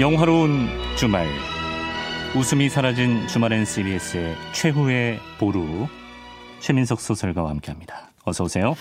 영화로운 0.00 0.66
주말 0.96 1.26
웃음이 2.34 2.70
사라진 2.70 3.26
주말엔 3.26 3.66
CBS의 3.66 4.34
최후의 4.52 5.18
보루 5.38 5.88
최민석 6.58 7.02
소설가와 7.02 7.50
함께합니다. 7.50 8.10
어서 8.24 8.44
오세요. 8.44 8.74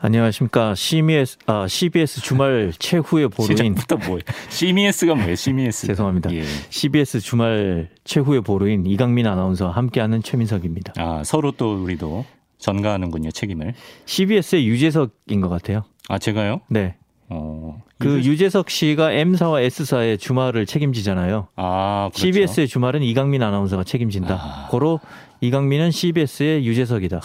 안녕하십니까. 0.00 0.74
CBS, 0.74 1.38
아, 1.46 1.68
CBS 1.68 2.20
주말 2.22 2.72
최후의 2.76 3.28
보루인. 3.28 3.56
시작부터 3.56 3.96
뭐예요? 3.98 4.22
CBS가 4.48 5.14
뭐예요? 5.14 5.36
CBS. 5.36 5.86
죄송합니다. 5.94 6.34
예. 6.34 6.42
CBS 6.70 7.20
주말 7.20 7.90
최후의 8.02 8.40
보루인 8.40 8.84
이강민 8.84 9.28
아나운서와 9.28 9.70
함께하는 9.70 10.24
최민석입니다. 10.24 10.94
아, 10.96 11.22
서로 11.24 11.52
또 11.52 11.80
우리도 11.80 12.24
전가하는군요, 12.58 13.30
책임을. 13.30 13.74
CBS의 14.06 14.66
유재석인 14.66 15.40
것 15.40 15.48
같아요. 15.48 15.84
아, 16.08 16.18
제가요? 16.18 16.62
네. 16.68 16.96
어, 17.28 17.82
그 17.98 18.18
유재석, 18.18 18.26
유재석 18.32 18.70
씨가 18.70 19.12
M사와 19.12 19.60
S사의 19.62 20.18
주말을 20.18 20.66
책임지잖아요. 20.66 21.48
아, 21.56 22.10
그렇죠. 22.12 22.26
CBS의 22.26 22.68
주말은 22.68 23.02
이강민 23.02 23.42
아나운서가 23.42 23.84
책임진다. 23.84 24.34
아. 24.34 24.68
고로 24.70 25.00
이강민은 25.40 25.90
CBS의 25.90 26.64
유재석이다. 26.66 27.20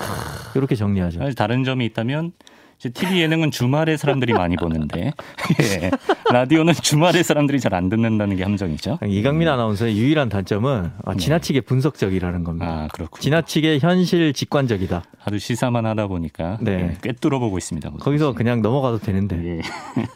이렇게 0.55 0.75
정리하죠. 0.75 1.33
다른 1.35 1.63
점이 1.63 1.85
있다면 1.85 2.31
TV 2.79 3.21
예능은 3.21 3.51
주말에 3.51 3.97
사람들이 3.97 4.33
많이 4.33 4.55
보는데 4.55 5.11
예. 5.81 5.91
라디오는 6.31 6.73
주말에 6.73 7.23
사람들이 7.23 7.59
잘 7.59 7.73
안 7.73 7.89
듣는다는 7.89 8.35
게 8.37 8.43
함정이죠. 8.43 8.99
이강민 9.05 9.47
아나운서의 9.47 9.97
유일한 9.97 10.29
단점은 10.29 10.91
아, 11.05 11.11
네. 11.13 11.17
지나치게 11.17 11.61
분석적이라는 11.61 12.43
겁니다. 12.43 12.65
아, 12.67 12.87
그렇군요. 12.93 13.21
지나치게 13.21 13.79
현실 13.79 14.31
직관적이다. 14.33 15.03
하도 15.19 15.37
시사만 15.37 15.85
하다 15.85 16.07
보니까 16.07 16.57
네. 16.61 16.71
예, 16.71 16.97
꽤 17.03 17.11
뚫어보고 17.11 17.57
있습니다. 17.57 17.89
거기서 17.99 18.33
그냥 18.33 18.61
넘어가도 18.61 18.99
되는데. 18.99 19.35
예. 19.59 19.61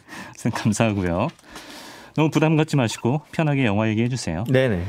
감사하고요. 0.50 1.28
너무 2.16 2.30
부담 2.30 2.56
갖지 2.56 2.76
마시고 2.76 3.22
편하게 3.32 3.64
영화 3.64 3.88
얘기해 3.88 4.08
주세요. 4.08 4.44
네네. 4.48 4.82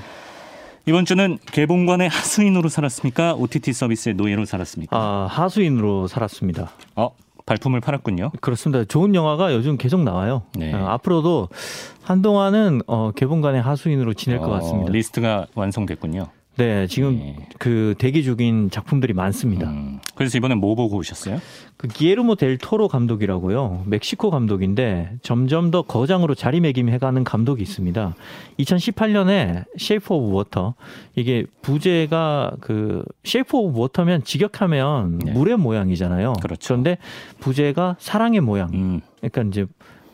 이번 0.85 1.05
주는 1.05 1.37
개봉관의 1.51 2.09
하수인으로 2.09 2.69
살았습니까? 2.69 3.35
OTT 3.35 3.71
서비스의 3.73 4.15
노예로 4.15 4.45
살았습니까? 4.45 4.97
아, 4.97 5.27
하수인으로 5.29 6.07
살았습니다. 6.07 6.71
어, 6.95 7.11
발품을 7.45 7.81
팔았군요. 7.81 8.31
그렇습니다. 8.41 8.83
좋은 8.85 9.15
영화가 9.15 9.53
요즘 9.53 9.77
계속 9.77 10.01
나와요. 10.01 10.43
네. 10.55 10.73
어, 10.73 10.87
앞으로도 10.87 11.49
한동안은 12.01 12.81
어, 12.87 13.11
개봉관의 13.15 13.61
하수인으로 13.61 14.13
지낼 14.13 14.39
어, 14.39 14.41
것 14.41 14.49
같습니다. 14.51 14.91
리스트가 14.91 15.47
완성됐군요. 15.55 16.27
네, 16.55 16.85
지금 16.85 17.17
네. 17.17 17.35
그 17.57 17.95
대기 17.97 18.23
중인 18.23 18.69
작품들이 18.69 19.13
많습니다. 19.13 19.67
음, 19.69 19.99
그래서 20.15 20.37
이번엔 20.37 20.59
뭐 20.59 20.75
보고 20.75 20.97
오셨어요? 20.97 21.39
그 21.77 21.87
기예르모 21.87 22.35
델 22.35 22.57
토로 22.59 22.87
감독이라고요. 22.87 23.83
멕시코 23.87 24.29
감독인데 24.29 25.17
점점 25.23 25.71
더 25.71 25.81
거장으로 25.81 26.35
자리매김해가는 26.35 27.23
감독이 27.23 27.63
있습니다. 27.63 28.15
2018년에 28.59 29.65
Shape 29.77 30.13
of 30.13 30.35
Water 30.35 30.75
이게 31.15 31.45
부제가 31.63 32.51
그 32.61 33.03
Shape 33.23 33.57
of 33.57 33.79
Water면 33.79 34.23
직역하면 34.23 35.19
네. 35.25 35.31
물의 35.31 35.57
모양이잖아요. 35.57 36.33
그렇죠. 36.41 36.67
그런데 36.75 36.97
부제가 37.39 37.95
사랑의 37.99 38.41
모양. 38.41 38.69
음. 38.73 39.01
그러니까 39.21 39.41
이제 39.43 39.65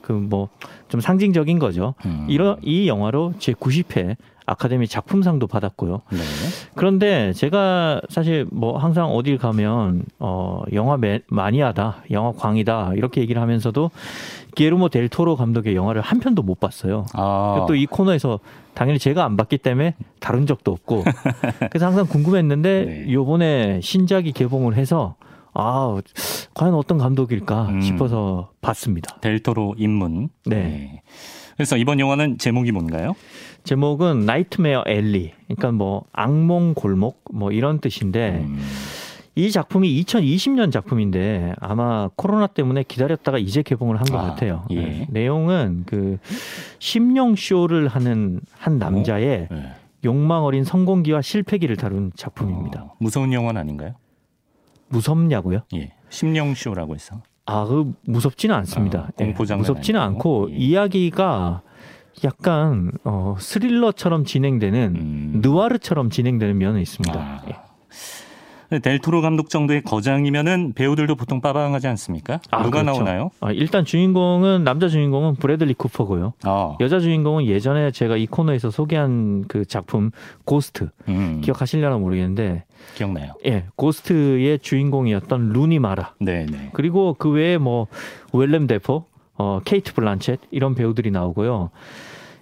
그 0.02 0.14
뭐 0.14 0.48
좀 0.90 1.00
상징적인 1.02 1.60
거죠. 1.60 1.94
음. 2.06 2.26
이런 2.30 2.58
이 2.62 2.88
영화로 2.88 3.36
제 3.40 3.54
90회 3.54 4.18
아카데미 4.50 4.88
작품상도 4.88 5.46
받았고요. 5.46 6.02
네. 6.12 6.20
그런데 6.74 7.34
제가 7.34 8.02
사실 8.10 8.48
뭐 8.52 8.78
항상 8.78 9.08
어딜 9.12 9.38
가면 9.38 10.04
어 10.18 10.64
영화 10.74 10.98
매, 10.98 11.22
마니아다, 11.28 12.04
영화 12.10 12.32
광이다 12.32 12.94
이렇게 12.96 13.22
얘기를 13.22 13.40
하면서도 13.42 13.92
기에르모 14.56 14.90
델 14.90 15.08
토로 15.08 15.36
감독의 15.36 15.76
영화를 15.76 16.02
한 16.02 16.20
편도 16.20 16.42
못 16.42 16.60
봤어요. 16.60 17.06
아. 17.14 17.66
또이 17.68 17.86
코너에서 17.86 18.40
당연히 18.74 18.98
제가 18.98 19.24
안 19.24 19.38
봤기 19.38 19.60
때문에 19.60 19.94
다룬 20.20 20.48
적도 20.48 20.72
없고 20.72 21.04
그래서 21.70 21.86
항상 21.86 22.08
궁금했는데 22.08 22.86
네. 22.86 23.14
요번에 23.14 23.82
신작이 23.84 24.32
개봉을 24.32 24.76
해서 24.76 25.16
아, 25.54 26.00
과연 26.54 26.74
어떤 26.74 26.98
감독일까 26.98 27.70
음. 27.70 27.82
싶어서 27.82 28.52
봤습니다. 28.62 29.18
델토로 29.22 29.76
입문. 29.78 30.30
네. 30.46 30.56
네. 30.56 31.02
그래서 31.60 31.76
이번 31.76 32.00
영화는 32.00 32.38
제목이 32.38 32.72
뭔가요? 32.72 33.18
제목은 33.66 34.22
Nightmare 34.26 34.86
Alley. 34.88 35.34
그러니까 35.50 35.74
뭐 35.74 36.06
악몽 36.14 36.74
골목 36.74 37.26
뭐 37.34 37.52
이런 37.52 37.80
뜻인데 37.82 38.46
음. 38.48 38.62
이 39.36 39.52
작품이 39.52 40.02
2020년 40.02 40.72
작품인데 40.72 41.56
아마 41.60 42.10
코로나 42.16 42.48
때문에 42.48 42.84
기다렸다가 42.84 43.40
이제 43.40 43.62
개봉을 43.62 43.98
한것 43.98 44.16
아, 44.16 44.24
같아요. 44.24 44.68
예. 44.70 44.76
네. 44.76 45.08
내용은 45.10 45.84
그 45.86 46.18
심령 46.80 47.36
쇼를 47.36 47.90
하는 47.90 48.40
한 48.58 48.80
남자의 48.80 49.50
어? 49.52 49.54
네. 49.54 49.74
욕망 50.06 50.46
어린 50.46 50.64
성공기와 50.64 51.22
실패기를 51.22 51.76
다룬 51.76 52.14
작품입니다. 52.16 52.84
어, 52.84 52.96
무서운 53.00 53.34
영화는 53.34 53.60
아닌가요? 53.60 53.96
무섭냐고요? 54.88 55.64
예. 55.76 55.92
심령 56.08 56.56
쇼라고 56.56 56.96
해서. 56.96 57.22
아, 57.50 57.66
그 57.66 57.92
무섭지는 58.06 58.54
않습니다. 58.58 59.00
어, 59.00 59.08
공포 59.18 59.46
장 59.46 59.58
네, 59.58 59.62
무섭지는 59.62 60.00
않고 60.00 60.50
예. 60.52 60.56
이야기가 60.56 61.62
약간 62.24 62.92
어, 63.04 63.36
스릴러처럼 63.40 64.26
진행되는 64.26 64.96
음. 64.96 65.40
느와르처럼 65.42 66.10
진행되는 66.12 66.58
면은 66.58 66.80
있습니다. 66.80 67.20
아. 67.20 67.42
예. 67.50 67.69
델토로 68.82 69.22
감독 69.22 69.50
정도의 69.50 69.82
거장이면은 69.82 70.74
배우들도 70.74 71.16
보통 71.16 71.42
빠방하지 71.42 71.88
않습니까? 71.88 72.40
아, 72.52 72.62
누가 72.62 72.82
그렇죠. 72.82 73.00
나오나요? 73.04 73.32
아, 73.42 73.52
일단 73.52 73.84
주인공은 73.84 74.64
남자 74.64 74.88
주인공은 74.88 75.36
브래들리 75.36 75.74
쿠퍼고요. 75.74 76.34
아. 76.44 76.78
여자 76.80 77.00
주인공은 77.00 77.46
예전에 77.46 77.92
제가 77.92 78.18
이 78.18 78.28
코너에서 78.28 78.70
소개한 78.70 79.46
그 79.48 79.66
작품 79.66 80.12
Ghost 80.46 80.90
음. 81.08 81.42
기억하실려나 81.44 81.98
모르겠는데 81.98 82.66
기억나요? 82.96 83.34
예, 83.46 83.66
Ghost의 83.76 84.60
주인공이었던 84.60 85.50
루니 85.50 85.80
마라. 85.80 86.14
네, 86.20 86.46
네. 86.46 86.70
그리고 86.74 87.16
그 87.18 87.30
외에 87.30 87.58
뭐 87.58 87.88
웰렘 88.34 88.68
데포, 88.68 89.06
어, 89.38 89.62
케이트 89.66 89.94
블란쳇 89.94 90.38
이런 90.52 90.76
배우들이 90.76 91.12
나오고요. 91.12 91.72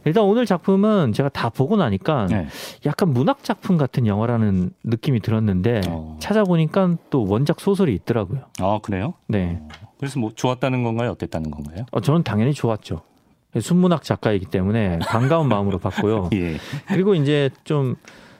일단 0.07 0.23
오늘 0.23 0.45
작품은 0.45 1.13
제가 1.13 1.29
다 1.29 1.49
보고 1.49 1.75
나니까 1.75 2.27
네. 2.27 2.47
약간 2.85 3.13
문학 3.13 3.43
작품 3.43 3.77
같은 3.77 4.07
영화라는 4.07 4.71
느낌이 4.83 5.19
들었는데 5.19 5.81
어. 5.89 6.17
찾아보니까 6.19 6.95
또 7.09 7.25
원작 7.27 7.59
소설이 7.59 7.93
있더라고요. 7.93 8.41
아 8.59 8.79
그래요? 8.81 9.13
네. 9.27 9.59
어. 9.61 9.67
그래서 9.99 10.19
뭐 10.19 10.31
좋았다는 10.33 10.83
건가요? 10.83 11.11
어땠다는 11.11 11.51
건가요? 11.51 11.85
어, 11.91 11.99
저는 11.99 12.23
당연히 12.23 12.53
좋았죠. 12.53 13.01
순문학 13.59 14.03
작가이기 14.03 14.45
때문에 14.45 14.99
반가운 14.99 15.47
마음으로 15.49 15.79
봤고요. 15.79 16.29
예. 16.35 16.57
그리고 16.87 17.15
이제 17.15 17.49
좀 17.63 17.95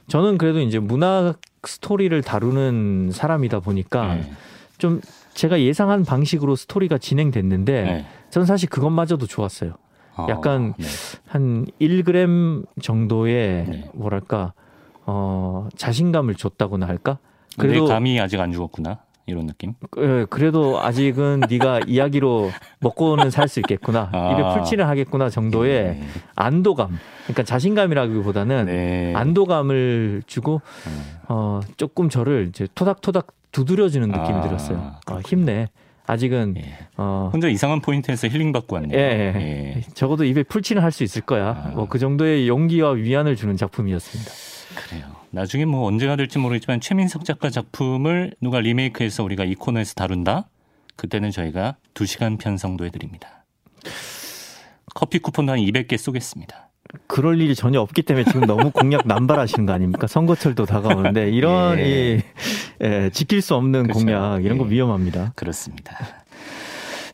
저는 0.07 0.38
그래도 0.38 0.59
이제 0.59 0.79
문학 0.79 1.39
스토리를 1.66 2.22
다루는 2.22 3.11
사람이다 3.11 3.59
보니까 3.59 4.16
네. 4.16 4.31
좀 4.78 5.01
제가 5.34 5.59
예상한 5.59 6.05
방식으로 6.05 6.55
스토리가 6.55 6.97
진행됐는데 6.97 7.84
네. 7.84 8.05
저는 8.29 8.45
사실 8.45 8.69
그것마저도 8.69 9.28
좋았어요. 9.28 9.73
아, 10.17 10.25
약간 10.29 10.73
네. 10.78 10.85
한 11.28 11.66
1g 11.79 12.66
정도의 12.81 13.66
네. 13.67 13.89
뭐랄까 13.94 14.53
어 15.05 15.67
자신감을 15.75 16.35
줬다고나 16.35 16.88
할까? 16.88 17.19
그래도 17.57 17.85
감이 17.85 18.19
아직 18.19 18.39
안 18.39 18.51
죽었구나. 18.51 19.00
이런 19.29 19.45
느낌? 19.45 19.73
예, 19.97 20.25
그래도 20.29 20.79
아직은 20.81 21.41
네가 21.50 21.81
이야기로 21.88 22.50
먹고는 22.79 23.29
살 23.29 23.50
수 23.50 23.59
있겠구나. 23.59 24.09
아. 24.13 24.31
입에 24.31 24.53
풀칠을 24.53 24.88
하겠구나 24.88 25.29
정도의 25.29 25.83
네. 25.83 26.07
안도감. 26.35 26.97
그러니까 27.23 27.44
자신감이라기보다는 27.44 28.66
네. 28.67 29.13
안도감을 29.16 30.23
주고 30.28 30.61
네. 30.85 30.91
어 31.28 31.59
조금 31.75 32.08
저를 32.09 32.47
이제 32.49 32.67
토닥토닥 32.73 33.28
두드려주는 33.52 34.08
느낌이 34.08 34.37
아, 34.37 34.41
들었어요. 34.41 34.96
아, 35.08 35.20
힘내. 35.25 35.67
아직은 36.08 36.56
예. 36.58 36.78
어 36.96 37.30
혼자 37.32 37.48
이상한 37.50 37.82
포인트에서 37.82 38.28
힐링 38.30 38.52
받고 38.54 38.76
왔네요. 38.78 38.98
예, 38.98 39.04
예. 39.36 39.76
예. 39.76 39.82
적어도 39.94 40.24
입에 40.24 40.44
풀칠은 40.44 40.82
할 40.82 40.92
수 40.92 41.04
있을 41.04 41.22
거야. 41.22 41.50
아. 41.50 41.70
뭐그 41.76 42.00
정도의 42.00 42.48
용기와 42.48 42.92
위안을 42.92 43.36
주는 43.36 43.56
작품이었습니다. 43.58 44.32
그래요. 44.76 45.06
나중에 45.32 45.66
뭐 45.66 45.86
언제가 45.86 46.16
될지 46.16 46.40
모르겠지만 46.40 46.80
최민석 46.80 47.26
작가 47.26 47.50
작품을 47.50 48.34
누가 48.42 48.62
리메이크해서 48.62 49.24
우리가 49.24 49.44
이 49.44 49.54
코너에서 49.56 49.94
다룬다? 49.96 50.48
그때는 50.96 51.30
저희가 51.32 51.76
2시간 51.94 52.40
편성도 52.40 52.86
해드립니다. 52.86 53.44
커피 54.96 55.20
쿠폰도 55.20 55.52
한 55.52 55.59
200개 55.59 55.98
쏘겠습니다. 55.98 56.66
그럴 57.07 57.41
일이 57.41 57.55
전혀 57.55 57.79
없기 57.81 58.03
때문에 58.03 58.25
지금 58.25 58.41
너무 58.41 58.72
공약 58.72 59.07
남발하시는 59.07 59.66
거 59.66 59.73
아닙니까? 59.73 60.07
선거철도 60.07 60.66
다가오는데 60.66 61.29
이런 61.31 61.79
예. 61.79 61.84
이 61.84 62.22
예, 62.81 63.09
지킬 63.11 63.41
수 63.41 63.55
없는 63.55 63.84
그렇죠. 63.84 63.99
공약 63.99 64.43
이런 64.43 64.57
거 64.57 64.66
예. 64.66 64.69
위험합니다. 64.72 65.34
그렇습니다. 65.35 65.97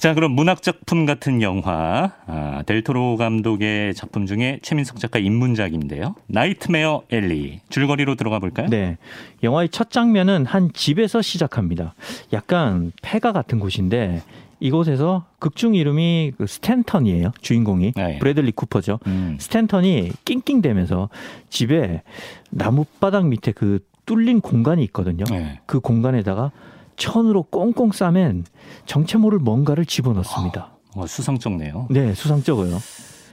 자, 0.04 0.14
그럼 0.14 0.34
문학 0.34 0.62
작품 0.62 1.06
같은 1.06 1.42
영화 1.42 2.12
아, 2.28 2.62
델토로 2.66 3.16
감독의 3.16 3.94
작품 3.94 4.26
중에 4.26 4.60
최민석 4.62 5.00
작가 5.00 5.18
입문작인데요. 5.18 6.16
Nightmare 6.28 7.04
Alley 7.10 7.62
줄거리로 7.70 8.16
들어가 8.16 8.40
볼까요? 8.40 8.68
네, 8.68 8.98
영화의 9.44 9.70
첫 9.70 9.92
장면은 9.92 10.46
한 10.46 10.74
집에서 10.74 11.22
시작합니다. 11.22 11.94
약간 12.34 12.92
폐가 13.02 13.32
같은 13.32 13.60
곳인데 13.60 14.22
이곳에서 14.64 15.26
극중 15.40 15.76
이름이 15.76 16.32
그 16.38 16.48
스탠턴이에요. 16.48 17.32
주인공이 17.42 17.92
네. 17.98 18.18
브래들리 18.20 18.54
쿠퍼죠. 18.54 19.00
음. 19.08 19.36
스탠턴이 19.38 20.12
낑낑대면서 20.24 21.10
집에 21.50 22.02
나무바닥 22.50 23.28
밑에 23.28 23.52
그 23.52 23.80
뚫린 24.06 24.40
공간이 24.40 24.82
있거든요. 24.86 25.26
네. 25.30 25.60
그 25.66 25.82
공간에다가 25.82 26.52
천으로 26.96 27.44
꽁꽁 27.44 27.92
싸맨 27.92 28.46
정체 28.86 29.18
모를 29.18 29.38
뭔가를 29.40 29.86
집어넣습니다. 29.86 30.72
어, 30.96 31.08
수상쩍네요. 31.08 31.88
네, 31.90 32.14
수상쩍어요. 32.14 32.78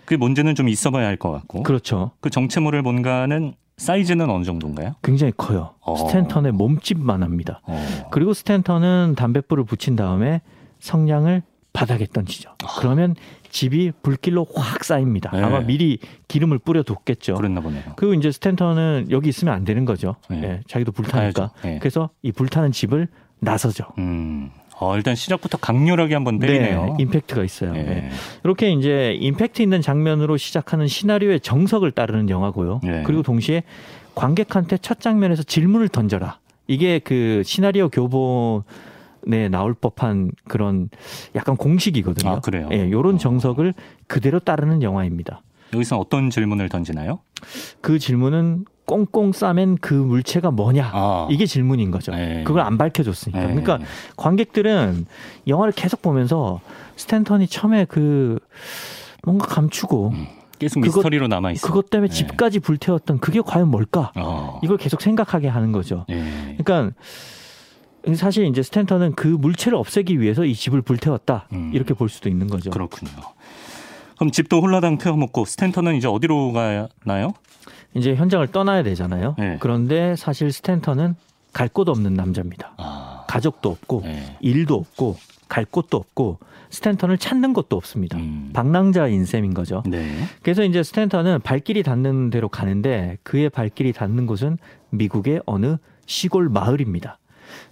그 0.06 0.14
문제는 0.14 0.56
좀 0.56 0.68
있어봐야 0.68 1.06
할 1.06 1.16
것 1.16 1.30
같고. 1.30 1.62
그렇죠. 1.62 2.10
그 2.20 2.30
정체 2.30 2.58
모를 2.58 2.82
뭔가는 2.82 3.54
사이즈는 3.76 4.28
어느 4.30 4.42
정도인가요? 4.42 4.94
굉장히 5.04 5.32
커요. 5.36 5.74
어. 5.80 5.94
스탠턴의 5.94 6.50
몸집만 6.52 7.22
합니다. 7.22 7.60
어. 7.66 7.80
그리고 8.10 8.32
스탠턴은 8.34 9.14
담뱃불을 9.16 9.62
붙인 9.64 9.94
다음에 9.94 10.40
성냥을 10.80 11.42
바닥에 11.72 12.06
던지죠. 12.12 12.56
그러면 12.80 13.14
집이 13.50 13.92
불길로 14.02 14.46
확 14.54 14.84
쌓입니다. 14.84 15.30
네. 15.32 15.42
아마 15.42 15.60
미리 15.60 15.98
기름을 16.28 16.58
뿌려뒀겠죠. 16.58 17.34
그랬나 17.34 17.60
보네요. 17.60 17.82
그리고 17.96 18.14
이제 18.14 18.32
스탠턴은 18.32 19.08
여기 19.10 19.28
있으면 19.28 19.54
안 19.54 19.64
되는 19.64 19.84
거죠. 19.84 20.16
네. 20.28 20.42
예, 20.42 20.60
자기도 20.66 20.92
불타니까. 20.92 21.52
네. 21.62 21.78
그래서 21.78 22.10
이 22.22 22.32
불타는 22.32 22.72
집을 22.72 23.08
나서죠. 23.38 23.84
음. 23.98 24.50
어, 24.80 24.96
일단 24.96 25.14
시작부터 25.14 25.58
강렬하게 25.58 26.14
한번 26.14 26.38
때리네요. 26.38 26.84
네, 26.86 27.02
임팩트가 27.02 27.44
있어요. 27.44 27.76
예. 27.76 27.82
네. 27.82 28.10
이렇게 28.44 28.72
이제 28.72 29.12
임팩트 29.20 29.60
있는 29.60 29.82
장면으로 29.82 30.38
시작하는 30.38 30.86
시나리오의 30.86 31.40
정석을 31.40 31.92
따르는 31.92 32.30
영화고요. 32.30 32.80
네. 32.82 33.02
그리고 33.04 33.22
동시에 33.22 33.62
관객한테 34.14 34.78
첫 34.78 34.98
장면에서 35.00 35.42
질문을 35.42 35.88
던져라. 35.88 36.38
이게 36.66 36.98
그 36.98 37.42
시나리오 37.44 37.90
교본 37.90 38.62
에 39.32 39.48
나올 39.48 39.74
법한 39.74 40.32
그런 40.48 40.88
약간 41.34 41.56
공식이거든요. 41.56 42.30
아, 42.30 42.40
그래요? 42.40 42.68
예, 42.72 42.90
요런 42.90 43.16
어. 43.16 43.18
정석을 43.18 43.74
그대로 44.06 44.38
따르는 44.40 44.82
영화입니다. 44.82 45.42
여기서 45.74 45.98
어떤 45.98 46.30
질문을 46.30 46.68
던지나요? 46.68 47.20
그 47.80 47.98
질문은 47.98 48.64
꽁꽁 48.86 49.32
싸맨 49.32 49.76
그 49.80 49.94
물체가 49.94 50.50
뭐냐? 50.50 50.90
아. 50.92 51.28
이게 51.30 51.46
질문인 51.46 51.90
거죠. 51.92 52.10
네. 52.12 52.42
그걸 52.44 52.62
안 52.62 52.76
밝혀줬으니까. 52.76 53.38
네. 53.38 53.46
그러니까 53.54 53.78
관객들은 54.16 55.06
영화를 55.46 55.72
계속 55.72 56.02
보면서 56.02 56.60
스탠턴이 56.96 57.46
처음에 57.46 57.84
그 57.84 58.38
뭔가 59.22 59.46
감추고 59.46 60.08
음. 60.08 60.26
계속 60.58 60.80
그것- 60.80 60.96
미스터리로 60.96 61.28
남아 61.28 61.52
있어. 61.52 61.66
그것 61.68 61.88
때문에 61.88 62.08
네. 62.08 62.14
집까지 62.14 62.58
불태웠던 62.58 63.20
그게 63.20 63.40
과연 63.40 63.68
뭘까? 63.68 64.10
어. 64.16 64.58
이걸 64.64 64.76
계속 64.76 65.00
생각하게 65.00 65.46
하는 65.48 65.70
거죠. 65.72 66.04
예. 66.10 66.56
그러니까 66.58 66.90
사실 68.14 68.46
이제 68.46 68.62
스탠턴은 68.62 69.14
그 69.14 69.26
물체를 69.26 69.76
없애기 69.76 70.20
위해서 70.20 70.44
이 70.44 70.54
집을 70.54 70.82
불태웠다. 70.82 71.48
음. 71.52 71.70
이렇게 71.74 71.94
볼 71.94 72.08
수도 72.08 72.28
있는 72.28 72.46
거죠. 72.48 72.70
그렇군요. 72.70 73.10
그럼 74.16 74.30
집도 74.30 74.60
홀라당 74.60 74.98
태워먹고 74.98 75.44
스탠턴은 75.44 75.96
이제 75.96 76.06
어디로 76.08 76.52
가나요? 76.52 77.32
이제 77.94 78.14
현장을 78.14 78.46
떠나야 78.48 78.82
되잖아요. 78.82 79.34
네. 79.38 79.56
그런데 79.60 80.14
사실 80.16 80.52
스탠턴은 80.52 81.14
갈 81.52 81.68
곳 81.68 81.88
없는 81.88 82.14
남자입니다. 82.14 82.74
아. 82.76 83.24
가족도 83.28 83.70
없고 83.70 84.02
네. 84.04 84.36
일도 84.40 84.74
없고 84.74 85.16
갈 85.48 85.64
곳도 85.64 85.96
없고 85.96 86.38
스탠턴을 86.70 87.18
찾는 87.18 87.52
곳도 87.52 87.76
없습니다. 87.76 88.16
음. 88.18 88.50
방랑자인 88.52 89.24
셈인 89.24 89.52
거죠. 89.54 89.82
네. 89.86 90.06
그래서 90.42 90.62
이제 90.64 90.82
스탠턴은 90.84 91.40
발길이 91.40 91.82
닿는 91.82 92.30
대로 92.30 92.48
가는데 92.48 93.18
그의 93.24 93.50
발길이 93.50 93.92
닿는 93.92 94.26
곳은 94.26 94.58
미국의 94.90 95.42
어느 95.46 95.76
시골 96.06 96.48
마을입니다. 96.48 97.18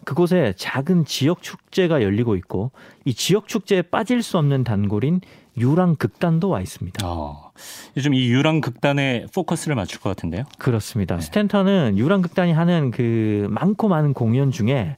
그곳에 0.04 0.54
작은 0.56 1.04
지역 1.04 1.42
축제가 1.42 2.02
열리고 2.02 2.36
있고 2.36 2.70
이 3.04 3.14
지역 3.14 3.48
축제에 3.48 3.82
빠질 3.82 4.22
수 4.22 4.38
없는 4.38 4.64
단골인 4.64 5.20
유랑 5.58 5.96
극단도 5.96 6.48
와 6.48 6.60
있습니다. 6.60 7.06
어. 7.06 7.50
요즘 7.96 8.14
이 8.14 8.28
유랑 8.28 8.60
극단에 8.60 9.26
포커스를 9.34 9.74
맞출 9.74 10.00
것 10.00 10.10
같은데요. 10.10 10.44
그렇습니다. 10.58 11.16
네. 11.16 11.20
스탠턴은 11.20 11.98
유랑 11.98 12.22
극단이 12.22 12.52
하는 12.52 12.90
그 12.90 13.46
많고 13.50 13.88
많은 13.88 14.14
공연 14.14 14.50
중에 14.50 14.96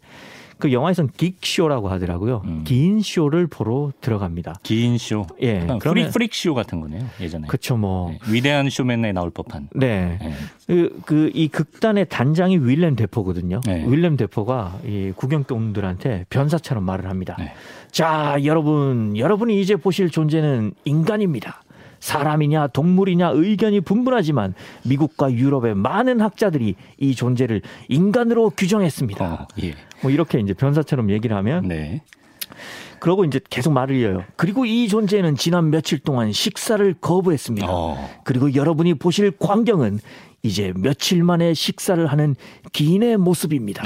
그 0.60 0.72
영화에선 0.72 1.08
geek쇼라고 1.16 1.88
하더라고요. 1.88 2.42
음. 2.44 2.64
geek 2.64 3.00
쇼를 3.00 3.46
보러 3.48 3.90
들어갑니다. 4.00 4.60
geek 4.62 4.98
쇼. 4.98 5.26
예. 5.42 5.66
그러면 5.80 5.80
프릭 5.80 6.10
freak 6.12 6.34
쇼 6.34 6.54
같은 6.54 6.80
거네요. 6.80 7.04
예전에. 7.20 7.48
그쵸 7.48 7.76
뭐 7.76 8.10
네. 8.10 8.18
위대한 8.30 8.70
쇼맨에 8.70 9.12
나올 9.12 9.30
법한. 9.30 9.70
네. 9.74 10.18
네. 10.20 10.32
그, 10.66 11.00
그, 11.04 11.30
이 11.34 11.48
극단의 11.48 12.06
단장이 12.08 12.58
윌렘 12.58 12.94
대포거든요. 12.94 13.60
네. 13.66 13.84
윌렘 13.88 14.16
대포가 14.16 14.78
이 14.84 15.12
구경꾼들한테 15.16 16.26
변사처럼 16.30 16.84
말을 16.84 17.08
합니다. 17.08 17.34
네. 17.38 17.52
자, 17.90 18.36
여러분, 18.44 19.16
여러분이 19.16 19.60
이제 19.60 19.74
보실 19.76 20.10
존재는 20.10 20.72
인간입니다. 20.84 21.62
사람이냐 22.00 22.68
동물이냐 22.68 23.30
의견이 23.34 23.80
분분하지만 23.80 24.54
미국과 24.84 25.32
유럽의 25.32 25.74
많은 25.74 26.20
학자들이 26.20 26.74
이 26.98 27.14
존재를 27.14 27.62
인간으로 27.88 28.50
규정했습니다. 28.50 29.24
어, 29.24 29.46
예. 29.62 29.74
뭐 30.02 30.10
이렇게 30.10 30.40
이제 30.40 30.54
변사처럼 30.54 31.10
얘기를 31.10 31.36
하면 31.36 31.68
네. 31.68 32.02
그러고 32.98 33.24
이제 33.24 33.40
계속 33.48 33.72
말을 33.72 33.96
이어요. 33.96 34.24
그리고 34.36 34.66
이 34.66 34.88
존재는 34.88 35.36
지난 35.36 35.70
며칠 35.70 35.98
동안 35.98 36.32
식사를 36.32 36.94
거부했습니다. 37.00 37.66
어. 37.68 38.10
그리고 38.24 38.54
여러분이 38.54 38.94
보실 38.94 39.32
광경은 39.38 40.00
이제 40.42 40.72
며칠 40.76 41.22
만에 41.22 41.54
식사를 41.54 42.04
하는 42.06 42.34
기인의 42.72 43.16
모습입니다. 43.16 43.82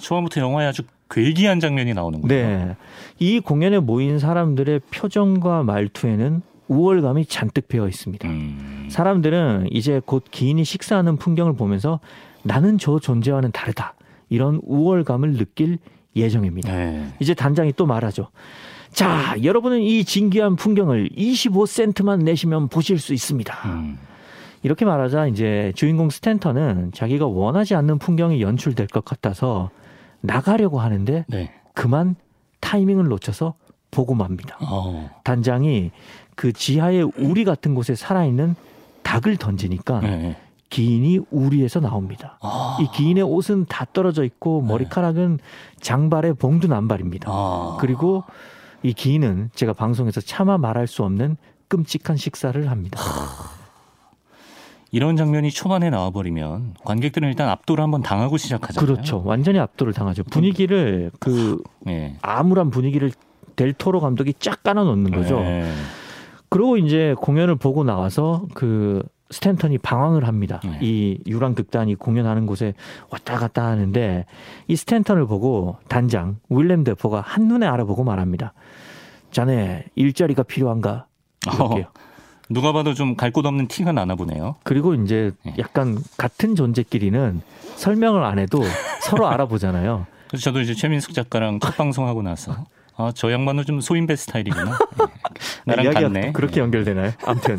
초반부터 0.00 0.40
영화에 0.40 0.66
아주 0.66 0.82
괴기한 1.10 1.60
장면이 1.60 1.94
나오는군요. 1.94 2.34
네. 2.34 2.76
이 3.18 3.40
공연에 3.40 3.78
모인 3.78 4.18
사람들의 4.18 4.80
표정과 4.90 5.62
말투에는 5.62 6.42
우월감이 6.68 7.26
잔뜩 7.26 7.68
배어 7.68 7.88
있습니다. 7.88 8.28
음. 8.28 8.88
사람들은 8.90 9.68
이제 9.70 10.00
곧 10.04 10.24
기인이 10.30 10.64
식사하는 10.64 11.16
풍경을 11.16 11.54
보면서 11.54 12.00
나는 12.42 12.78
저 12.78 12.98
존재와는 12.98 13.52
다르다. 13.52 13.94
이런 14.28 14.60
우월감을 14.64 15.34
느낄 15.36 15.78
예정입니다. 16.14 16.72
네. 16.72 17.12
이제 17.20 17.34
단장이 17.34 17.72
또 17.76 17.86
말하죠. 17.86 18.28
자, 18.90 19.34
여러분은 19.42 19.82
이 19.82 20.04
진귀한 20.04 20.56
풍경을 20.56 21.10
25센트만 21.10 22.22
내시면 22.22 22.68
보실 22.68 22.98
수 22.98 23.12
있습니다. 23.12 23.54
음. 23.66 23.98
이렇게 24.62 24.84
말하자 24.84 25.26
이제 25.26 25.72
주인공 25.76 26.10
스탠턴은 26.10 26.92
자기가 26.92 27.26
원하지 27.26 27.74
않는 27.74 27.98
풍경이 27.98 28.40
연출될 28.40 28.86
것 28.88 29.04
같아서 29.04 29.70
나가려고 30.20 30.80
하는데 30.80 31.24
네. 31.28 31.52
그만 31.74 32.16
타이밍을 32.60 33.04
놓쳐서 33.04 33.54
보고 33.90 34.14
맙니다. 34.14 34.56
어. 34.60 35.10
단장이 35.24 35.90
그 36.36 36.52
지하의 36.52 37.10
우리 37.16 37.44
같은 37.44 37.74
곳에 37.74 37.94
살아있는 37.94 38.54
닭을 39.02 39.38
던지니까 39.38 40.00
네. 40.00 40.36
기인이 40.68 41.20
우리에서 41.30 41.80
나옵니다. 41.80 42.38
아. 42.42 42.76
이 42.80 42.86
기인의 42.94 43.24
옷은 43.24 43.66
다 43.68 43.86
떨어져 43.92 44.24
있고 44.24 44.60
머리카락은 44.60 45.38
장발에 45.80 46.34
봉두 46.34 46.68
남발입니다. 46.68 47.30
아. 47.30 47.78
그리고 47.80 48.24
이 48.82 48.92
기인은 48.92 49.50
제가 49.54 49.72
방송에서 49.72 50.20
차마 50.20 50.58
말할 50.58 50.86
수 50.86 51.02
없는 51.02 51.36
끔찍한 51.68 52.16
식사를 52.16 52.70
합니다. 52.70 53.00
이런 54.92 55.16
장면이 55.16 55.50
초반에 55.50 55.90
나와버리면 55.90 56.74
관객들은 56.84 57.28
일단 57.28 57.48
압도를 57.48 57.82
한번 57.82 58.02
당하고 58.02 58.36
시작하잖아요. 58.36 58.86
그렇죠. 58.86 59.22
완전히 59.24 59.58
압도를 59.58 59.92
당하죠. 59.92 60.24
분위기를 60.24 61.10
그 61.18 61.62
네. 61.80 62.16
암울한 62.22 62.70
분위기를 62.70 63.12
델토로 63.56 64.00
감독이 64.00 64.34
쫙 64.38 64.62
깔아 64.62 64.84
놓는 64.84 65.10
거죠. 65.10 65.40
네. 65.40 65.70
그리고 66.48 66.76
이제 66.76 67.14
공연을 67.20 67.56
보고 67.56 67.84
나와서 67.84 68.46
그 68.54 69.02
스탠턴이 69.30 69.78
방황을 69.78 70.26
합니다. 70.26 70.60
네. 70.64 70.78
이 70.80 71.18
유랑 71.26 71.54
극단이 71.54 71.96
공연하는 71.96 72.46
곳에 72.46 72.74
왔다 73.10 73.36
갔다 73.38 73.64
하는데 73.66 74.24
이 74.68 74.76
스탠턴을 74.76 75.26
보고 75.26 75.78
단장 75.88 76.36
윌렘 76.48 76.84
데포가 76.84 77.22
한눈에 77.22 77.66
알아보고 77.66 78.04
말합니다. 78.04 78.52
자네 79.32 79.84
일자리가 79.96 80.44
필요한가? 80.44 81.06
이렇게요. 81.46 81.84
어, 81.86 81.92
누가 82.48 82.72
봐도 82.72 82.94
좀 82.94 83.16
갈 83.16 83.32
곳 83.32 83.44
없는 83.44 83.66
티가 83.66 83.90
나나 83.90 84.14
보네요. 84.14 84.54
그리고 84.62 84.94
이제 84.94 85.32
네. 85.44 85.54
약간 85.58 85.98
같은 86.16 86.54
존재끼리는 86.54 87.40
설명을 87.74 88.22
안 88.22 88.38
해도 88.38 88.62
서로 89.02 89.26
알아보잖아요. 89.26 90.06
그래서 90.28 90.44
저도 90.44 90.60
이제 90.60 90.74
최민숙 90.74 91.12
작가랑 91.14 91.58
첫 91.58 91.76
방송하고 91.76 92.22
나서 92.22 92.64
아, 92.98 93.12
저 93.14 93.30
양반은 93.30 93.64
좀 93.64 93.80
소인배 93.80 94.16
스타일이구나. 94.16 94.78
네. 95.66 95.76
나랑 95.76 95.92
같네. 95.92 96.32
그렇게 96.32 96.60
연결되나요? 96.60 97.12
아무튼 97.24 97.58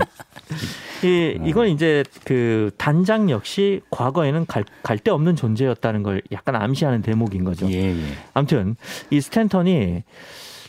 이 1.03 1.37
이건 1.45 1.67
이제 1.67 2.03
그 2.23 2.71
단장 2.77 3.29
역시 3.29 3.81
과거에는 3.91 4.45
갈 4.47 4.63
데 5.03 5.11
없는 5.11 5.35
존재였다는 5.35 6.01
걸 6.03 6.21
약간 6.31 6.55
암시하는 6.55 7.01
대목인 7.03 7.43
거죠. 7.43 7.69
예, 7.71 7.95
예. 7.95 8.03
아무튼 8.33 8.75
이 9.11 9.21
스탠턴이 9.21 10.03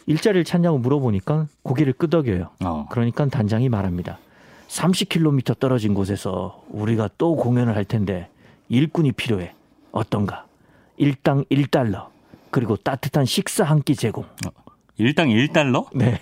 일자리를 0.07 0.45
찾냐고 0.45 0.79
물어보니까 0.79 1.47
고개를 1.63 1.95
끄덕여요. 1.95 2.51
어. 2.65 2.87
그러니까 2.91 3.27
단장이 3.27 3.69
말합니다. 3.69 4.19
30km 4.69 5.59
떨어진 5.59 5.95
곳에서 5.95 6.63
우리가 6.69 7.09
또 7.17 7.37
공연을 7.37 7.75
할 7.75 7.85
텐데 7.85 8.29
일꾼이 8.69 9.13
필요해. 9.13 9.55
어떤가? 9.93 10.45
일당 10.99 11.45
1달러. 11.47 12.09
그리고 12.59 12.77
따뜻한 12.77 13.25
식사 13.25 13.65
한 13.65 13.83
끼 13.83 13.95
제공. 13.95 14.25
일당 14.97 15.29
1달러? 15.29 15.87
네. 15.95 16.19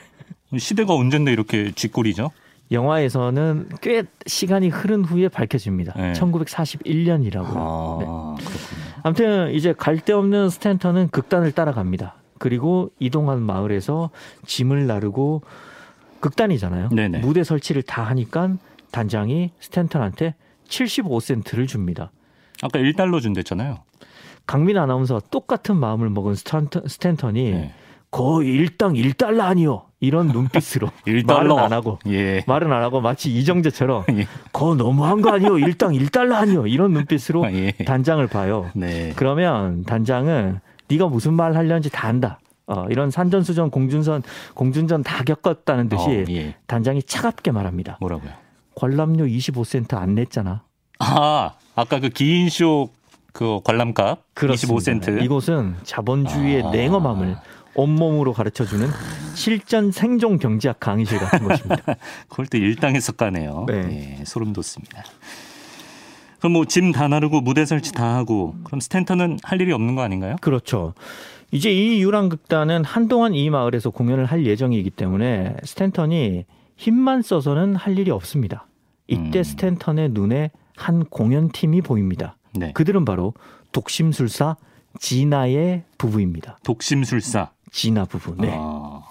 시대가 0.59 0.95
언젠데 0.95 1.33
이렇게 1.33 1.73
쥐꼬리죠? 1.73 2.31
영화에서는 2.71 3.71
꽤 3.81 4.03
시간이 4.27 4.69
흐른 4.69 5.05
후에 5.05 5.29
밝혀집니다. 5.29 5.95
네. 5.97 6.13
1941년이라고요. 6.13 7.55
아, 7.57 8.37
네. 8.39 8.45
아무튼 9.03 9.53
이제 9.55 9.73
갈 9.73 9.99
데 10.01 10.13
없는 10.13 10.51
스탠턴은 10.51 11.09
극단을 11.09 11.53
따라갑니다. 11.53 12.17
그리고 12.39 12.91
이동한 12.99 13.41
마을에서 13.41 14.11
짐을 14.47 14.87
나르고 14.87 15.43
극단이잖아요. 16.21 16.91
네네. 16.91 17.21
무대 17.21 17.45
설치를 17.45 17.83
다 17.83 18.03
하니까 18.03 18.57
단장이 18.91 19.53
스탠턴한테 19.61 20.35
75센트를 20.69 21.67
줍니다. 21.67 22.11
아까 22.63 22.79
1달러 22.79 23.21
준댔잖아요. 23.23 23.79
강민 24.47 24.79
아나운서와 24.79 25.21
똑같은 25.31 25.77
마음을 25.77 26.09
먹은 26.11 26.35
스탠턴, 26.35 26.87
스탠턴이 26.87 27.51
네. 27.51 27.73
거의 28.11 28.49
일당 28.51 28.95
1달러 28.95 29.41
아니요. 29.41 29.83
이런 30.01 30.29
눈빛으로 30.29 30.89
1달러. 31.07 31.27
말은 31.27 31.59
안 31.59 31.73
하고 31.73 31.99
예. 32.07 32.45
말은 32.47 32.73
안 32.73 32.83
하고 32.83 33.01
마치 33.01 33.35
이정재처럼 33.35 34.05
예. 34.17 34.27
거 34.53 34.75
너무한 34.75 35.21
거 35.21 35.33
아니요. 35.33 35.59
일당 35.59 35.93
1달러 35.93 36.35
아니요. 36.35 36.67
이런 36.67 36.93
눈빛으로 36.93 37.45
아, 37.45 37.53
예. 37.53 37.73
단장을 37.73 38.25
봐요. 38.29 38.71
네. 38.75 39.13
그러면 39.17 39.85
단장은 39.85 40.61
네가 40.89 41.07
무슨 41.09 41.35
말 41.35 41.57
하려는지 41.57 41.91
다 41.91 42.07
안다. 42.09 42.39
어, 42.69 42.85
이런 42.91 43.11
산전수전 43.11 43.71
공준선 43.71 44.23
공준전 44.55 45.03
다 45.03 45.23
겪었다는 45.25 45.89
듯이 45.89 46.09
어, 46.09 46.25
예. 46.31 46.55
단장이 46.67 47.03
차갑게 47.03 47.51
말합니다. 47.53 47.97
뭐라고요? 48.01 48.31
관람료 48.77 49.25
25센트 49.25 49.95
안 49.95 50.15
냈잖아. 50.15 50.63
아, 50.99 51.53
아까 51.75 52.01
그 52.01 52.09
기인쇼 52.09 52.91
그 53.37 53.61
관람값 53.65 54.21
그렇습니다. 54.33 54.93
25센트. 54.93 55.23
이곳은 55.23 55.77
자본주의의 55.83 56.63
아. 56.63 56.71
냉엄함을 56.71 57.37
온몸으로 57.75 58.33
가르쳐주는 58.33 58.89
실전 59.35 59.93
생존 59.93 60.39
경제학 60.39 60.81
강의실 60.81 61.19
같은 61.19 61.41
곳입니다. 61.47 61.97
그걸 62.31 62.47
또 62.47 62.57
일당에서 62.57 63.13
까네요. 63.13 63.67
네. 63.69 64.17
예, 64.21 64.25
소름 64.25 64.55
돋습니다. 64.55 65.05
그럼 66.39 66.53
뭐 66.55 66.65
짐 66.65 66.93
다 66.93 67.09
나르고 67.09 67.43
무대 67.43 67.67
설치 67.67 67.93
다 67.93 68.15
하고 68.17 68.55
그럼 68.65 68.81
스탠턴은 68.81 69.41
할 69.43 69.61
일이 69.61 69.71
없는 69.71 69.97
거 69.97 70.01
아닌가요? 70.03 70.37
그렇죠. 70.41 70.95
이제 71.53 71.71
이 71.71 72.01
유랑극단은 72.03 72.85
한동안 72.85 73.35
이 73.35 73.51
마을에서 73.51 73.91
공연을 73.91 74.25
할 74.25 74.47
예정이기 74.47 74.89
때문에 74.89 75.57
스탠턴이 75.63 76.47
힘만 76.77 77.21
써서는 77.21 77.77
할 77.77 77.99
일이 77.99 78.11
없습니다. 78.11 78.67
이때 79.09 79.41
음. 79.41 79.45
스탠턴의 79.45 80.09
눈에 80.13 80.51
한 80.75 81.05
공연팀이 81.05 81.83
보입니다. 81.83 82.37
네. 82.59 82.73
그들은 82.73 83.05
바로 83.05 83.35
독심술사 83.73 84.57
지나의 84.99 85.85
부부입니다. 85.99 86.59
독심술사. 86.65 87.51
지나 87.71 88.05
부부. 88.05 88.37
네. 88.39 88.53
아, 88.57 89.03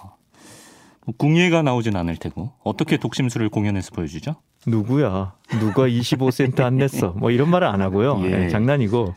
뭐 1.06 1.16
궁예가 1.18 1.62
나오진 1.62 1.96
않을 1.96 2.18
테고 2.18 2.52
어떻게 2.64 2.98
독심술을 2.98 3.50
공연에서 3.50 3.92
보여주죠? 3.94 4.36
누구야? 4.66 5.34
누가 5.60 5.88
25센트 5.88 6.62
안 6.62 6.78
냈어? 6.78 7.10
뭐 7.10 7.30
이런 7.30 7.50
말을 7.50 7.68
안 7.68 7.82
하고요. 7.82 8.22
예. 8.24 8.30
네, 8.30 8.50
장난이고 8.50 9.14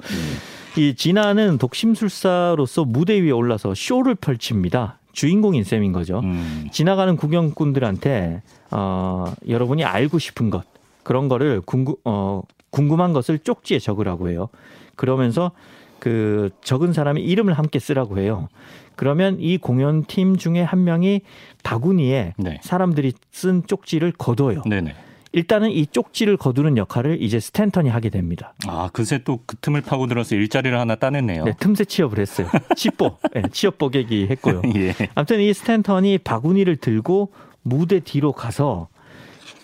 예. 0.76 0.82
이 0.82 0.94
진아는 0.94 1.58
독심술사로서 1.58 2.84
무대 2.84 3.20
위에 3.20 3.30
올라서 3.30 3.74
쇼를 3.74 4.14
펼칩니다. 4.14 4.98
주인공인 5.12 5.64
셈인 5.64 5.92
거죠. 5.92 6.20
음, 6.20 6.68
지나가는 6.70 7.16
구경꾼들한테 7.16 8.42
어, 8.70 9.32
여러분이 9.48 9.82
알고 9.84 10.18
싶은 10.18 10.50
것 10.50 10.64
그런 11.02 11.28
거를 11.28 11.62
궁금, 11.62 11.94
어, 12.04 12.42
궁금한 12.70 13.12
것을 13.12 13.38
쪽지에 13.38 13.78
적으라고 13.78 14.28
해요. 14.30 14.48
그러면서 14.96 15.52
그 15.98 16.50
적은 16.62 16.92
사람의 16.92 17.24
이름을 17.24 17.52
함께 17.54 17.78
쓰라고 17.78 18.18
해요. 18.18 18.48
그러면 18.96 19.36
이 19.40 19.58
공연팀 19.58 20.36
중에 20.36 20.62
한 20.62 20.84
명이 20.84 21.20
바구니에 21.62 22.34
네. 22.36 22.60
사람들이 22.62 23.12
쓴 23.30 23.64
쪽지를 23.66 24.12
거둬요. 24.12 24.62
네네. 24.62 24.94
일단은 25.32 25.70
이 25.70 25.86
쪽지를 25.86 26.36
거두는 26.38 26.78
역할을 26.78 27.22
이제 27.22 27.38
스탠턴이 27.38 27.90
하게 27.90 28.08
됩니다. 28.08 28.54
아, 28.66 28.88
그새 28.92 29.18
또 29.24 29.38
그 29.46 29.56
틈을 29.60 29.82
파고들어서 29.82 30.34
일자리를 30.34 30.76
하나 30.78 30.94
따냈네요. 30.94 31.44
네, 31.44 31.54
틈새 31.60 31.84
취업을 31.84 32.18
했어요. 32.18 32.48
취뽀, 32.76 33.18
네, 33.34 33.42
취업 33.52 33.76
보객이 33.78 34.28
했고요. 34.30 34.62
예. 34.76 34.94
아무튼 35.14 35.40
이 35.40 35.52
스탠턴이 35.52 36.18
바구니를 36.18 36.76
들고 36.76 37.30
무대 37.62 38.00
뒤로 38.00 38.32
가서 38.32 38.88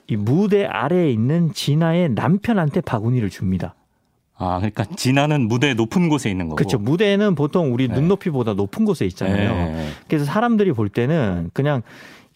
이 0.06 0.16
무대 0.16 0.64
아래에 0.64 1.10
있는 1.10 1.52
진아의 1.52 2.10
남편한테 2.10 2.80
바구니를 2.80 3.30
줍니다. 3.30 3.74
아, 4.36 4.56
그러니까 4.58 4.84
진아는 4.84 5.48
무대 5.48 5.74
높은 5.74 6.08
곳에 6.08 6.30
있는 6.30 6.46
거고. 6.46 6.56
그렇죠. 6.56 6.78
무대는 6.78 7.34
보통 7.34 7.72
우리 7.72 7.88
네. 7.88 7.94
눈높이보다 7.94 8.54
높은 8.54 8.84
곳에 8.84 9.06
있잖아요. 9.06 9.54
네. 9.54 9.88
그래서 10.08 10.24
사람들이 10.24 10.72
볼 10.72 10.88
때는 10.88 11.50
그냥 11.54 11.82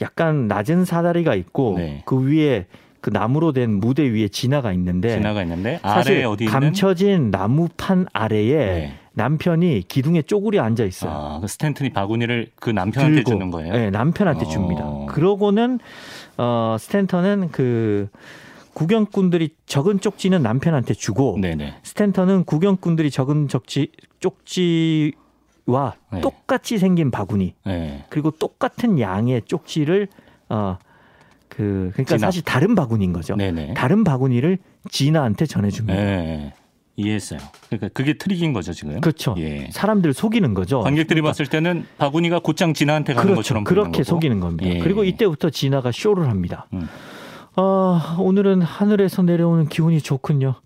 약간 0.01 0.47
낮은 0.47 0.85
사다리가 0.85 1.35
있고 1.35 1.75
네. 1.77 2.03
그 2.07 2.25
위에 2.25 2.67
그 3.01 3.11
나무로 3.11 3.53
된 3.53 3.75
무대 3.75 4.05
위에 4.05 4.29
진아가 4.29 4.73
있는데 4.73 5.11
진아가 5.17 5.43
있는데 5.43 5.79
사실 5.83 6.15
아래 6.15 6.25
어디 6.25 6.47
감춰진 6.47 7.31
나무판 7.31 8.07
아래에 8.13 8.57
네. 8.57 8.95
남편이 9.13 9.85
기둥에 9.89 10.23
쪼그려 10.23 10.63
앉아 10.63 10.85
있어요. 10.85 11.11
아, 11.13 11.39
그 11.41 11.49
스탠튼이 11.49 11.91
바구니를 11.91 12.51
그 12.55 12.71
남편한테 12.71 13.17
들고, 13.17 13.31
주는 13.33 13.51
거예요. 13.51 13.73
네, 13.73 13.91
남편한테 13.91 14.47
어. 14.47 14.49
줍니다. 14.49 14.89
그러고는 15.09 15.81
어 16.39 16.77
스탠턴은 16.79 17.51
그 17.53 18.09
구경꾼들이 18.75 19.51
적은 19.67 20.01
쪽지는 20.01 20.43
남편한테 20.43 20.95
주고 20.95 21.37
네네. 21.41 21.75
스탠턴은 21.83 22.45
구경꾼들이 22.45 23.11
적은 23.11 23.49
적지 23.49 23.91
쪽지 24.21 25.13
와 25.67 25.97
네. 26.13 26.21
똑같이 26.21 26.79
생긴 26.79 27.11
바구니 27.11 27.55
네. 27.67 28.05
그리고 28.09 28.31
똑같은 28.31 28.99
양의 28.99 29.43
쪽지를 29.47 30.09
어 30.49 30.79
그 31.59 31.91
그러니까 31.93 32.17
진아. 32.17 32.27
사실 32.29 32.43
다른 32.45 32.77
바구니인 32.77 33.13
거죠. 33.13 33.35
네네. 33.35 33.75
다른 33.75 34.05
바구니를 34.05 34.59
진아한테 34.91 35.47
전해줍니다. 35.47 35.99
네. 36.01 36.55
이해했어요. 36.99 37.39
그러니까 37.69 37.89
그게 37.95 38.15
트릭인 38.15 38.53
거죠 38.53 38.73
지금. 38.73 39.01
그렇죠. 39.01 39.35
예. 39.39 39.69
사람들 39.71 40.13
속이는 40.13 40.53
거죠. 40.53 40.81
관객들이 40.81 41.23
봤을 41.23 41.47
때는 41.47 41.87
바구니가 41.97 42.41
곧장 42.41 42.75
진아한테 42.75 43.15
가는 43.15 43.25
그렇죠. 43.35 43.37
것처럼 43.39 43.65
보이는 43.65 43.83
그렇게. 43.85 44.03
속이는 44.03 44.41
겁니다. 44.41 44.69
예. 44.69 44.79
그리고 44.81 45.05
이때부터 45.05 45.51
진아가 45.51 45.93
쇼를 45.93 46.29
합니다. 46.29 46.67
음. 46.73 46.89
아, 47.55 48.17
오늘은 48.21 48.63
하늘에서 48.63 49.23
내려오는 49.23 49.69
기운이 49.69 50.01
좋군요. 50.01 50.57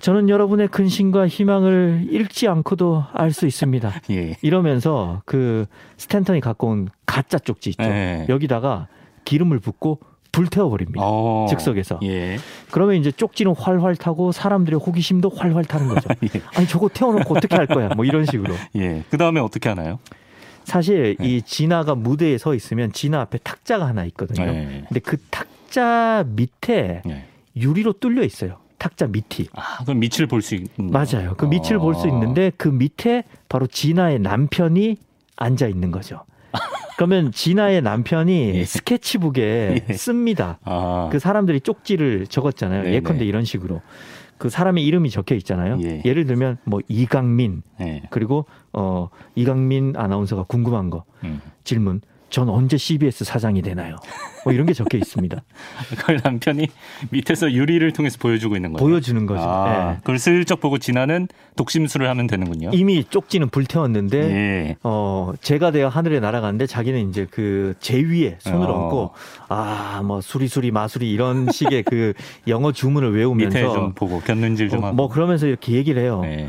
저는 0.00 0.28
여러분의 0.28 0.68
근심과 0.68 1.28
희망을 1.28 2.06
잃지 2.10 2.48
않고도 2.48 3.04
알 3.12 3.32
수 3.32 3.46
있습니다. 3.46 3.92
예. 4.12 4.36
이러면서 4.42 5.20
그 5.26 5.66
스탠턴이 5.98 6.40
갖고 6.40 6.68
온 6.68 6.88
가짜 7.06 7.38
쪽지 7.38 7.70
있죠. 7.70 7.82
예. 7.84 8.24
여기다가 8.28 8.86
기름을 9.24 9.58
붓고 9.58 9.98
불태워버립니다. 10.32 11.00
어. 11.02 11.46
즉석에서. 11.48 12.00
예. 12.04 12.38
그러면 12.70 12.96
이제 12.96 13.10
쪽지는 13.10 13.54
활활 13.56 13.96
타고 13.96 14.32
사람들의 14.32 14.78
호기심도 14.78 15.30
활활 15.30 15.64
타는 15.64 15.88
거죠. 15.88 16.08
예. 16.24 16.40
아니 16.54 16.66
저거 16.66 16.88
태워놓고 16.88 17.36
어떻게 17.36 17.56
할 17.56 17.66
거야? 17.66 17.88
뭐 17.96 18.04
이런 18.04 18.24
식으로. 18.26 18.54
예. 18.76 19.04
그 19.10 19.16
다음에 19.18 19.40
어떻게 19.40 19.68
하나요? 19.68 19.98
사실 20.64 21.16
네. 21.18 21.26
이 21.26 21.42
진아가 21.42 21.94
무대에 21.94 22.38
서 22.38 22.54
있으면 22.54 22.92
진아 22.92 23.20
앞에 23.22 23.38
탁자가 23.42 23.86
하나 23.86 24.04
있거든요. 24.06 24.46
예. 24.46 24.84
근데 24.88 25.00
그 25.00 25.16
탁자 25.30 26.24
밑에 26.28 27.02
예. 27.08 27.24
유리로 27.56 27.94
뚫려 27.94 28.22
있어요. 28.22 28.58
탁자 28.78 29.06
밑이. 29.06 29.48
아, 29.54 29.82
그럼 29.84 29.98
밑을 30.00 30.26
볼 30.26 30.40
수 30.42 30.54
있는. 30.54 30.68
맞아요. 30.78 31.34
그 31.36 31.44
밑을 31.46 31.76
어. 31.76 31.80
볼수 31.80 32.06
있는데 32.08 32.50
그 32.56 32.68
밑에 32.68 33.24
바로 33.48 33.66
진아의 33.66 34.20
남편이 34.20 34.96
앉아 35.36 35.66
있는 35.68 35.90
거죠. 35.90 36.24
그러면 36.96 37.32
진아의 37.32 37.80
남편이 37.82 38.52
예. 38.56 38.64
스케치북에 38.64 39.84
예. 39.88 39.92
씁니다. 39.94 40.58
아. 40.64 41.08
그 41.10 41.18
사람들이 41.18 41.60
쪽지를 41.60 42.26
적었잖아요. 42.26 42.82
네네. 42.82 42.94
예컨대 42.96 43.24
이런 43.24 43.44
식으로. 43.44 43.80
그 44.36 44.48
사람의 44.48 44.84
이름이 44.86 45.10
적혀 45.10 45.34
있잖아요. 45.34 45.78
예. 45.82 46.02
예를 46.04 46.24
들면 46.26 46.58
뭐 46.64 46.80
이강민 46.88 47.62
예. 47.80 48.02
그리고 48.10 48.46
어 48.72 49.08
이강민 49.34 49.94
아나운서가 49.96 50.44
궁금한 50.44 50.90
거 50.90 51.04
음. 51.24 51.40
질문. 51.64 52.00
전 52.30 52.48
언제 52.48 52.76
CBS 52.76 53.24
사장이 53.24 53.60
되나요? 53.62 53.96
뭐 54.44 54.52
이런 54.52 54.64
게 54.66 54.72
적혀 54.72 54.96
있습니다. 54.96 55.42
그걸 55.98 56.20
남편이 56.24 56.66
밑에서 57.10 57.52
유리를 57.52 57.92
통해서 57.92 58.16
보여주고 58.18 58.56
있는 58.56 58.72
거예요. 58.72 58.88
보여주는 58.88 59.26
거죠. 59.26 59.42
아, 59.42 59.92
예. 59.92 59.96
그걸 59.98 60.18
슬쩍 60.18 60.60
보고 60.60 60.78
진아는 60.78 61.28
독심술을 61.56 62.08
하면 62.08 62.26
되는군요. 62.26 62.70
이미 62.72 63.04
쪽지는 63.04 63.48
불태웠는데 63.50 64.18
예. 64.30 64.76
어 64.82 65.32
제가 65.42 65.70
되어 65.72 65.88
하늘에 65.88 66.20
날아가는데 66.20 66.66
자기는 66.66 67.10
이제 67.10 67.26
그 67.30 67.74
제 67.80 68.00
위에 68.00 68.36
손을 68.40 68.68
어. 68.68 68.74
얹고 68.84 69.10
아 69.48 70.00
뭐 70.04 70.20
수리수리 70.22 70.70
마수리 70.70 71.10
이런 71.10 71.50
식의 71.52 71.82
그 71.82 72.14
영어 72.48 72.72
주문을 72.72 73.14
외우면서 73.14 73.58
밑에 73.58 73.72
좀 73.72 73.92
보고 73.92 74.20
곁눈질 74.20 74.70
좀 74.70 74.82
어, 74.82 74.86
하고. 74.86 74.96
뭐 74.96 75.08
그러면서 75.08 75.46
이렇게 75.46 75.72
얘기를 75.72 76.00
해요. 76.02 76.22
예. 76.24 76.48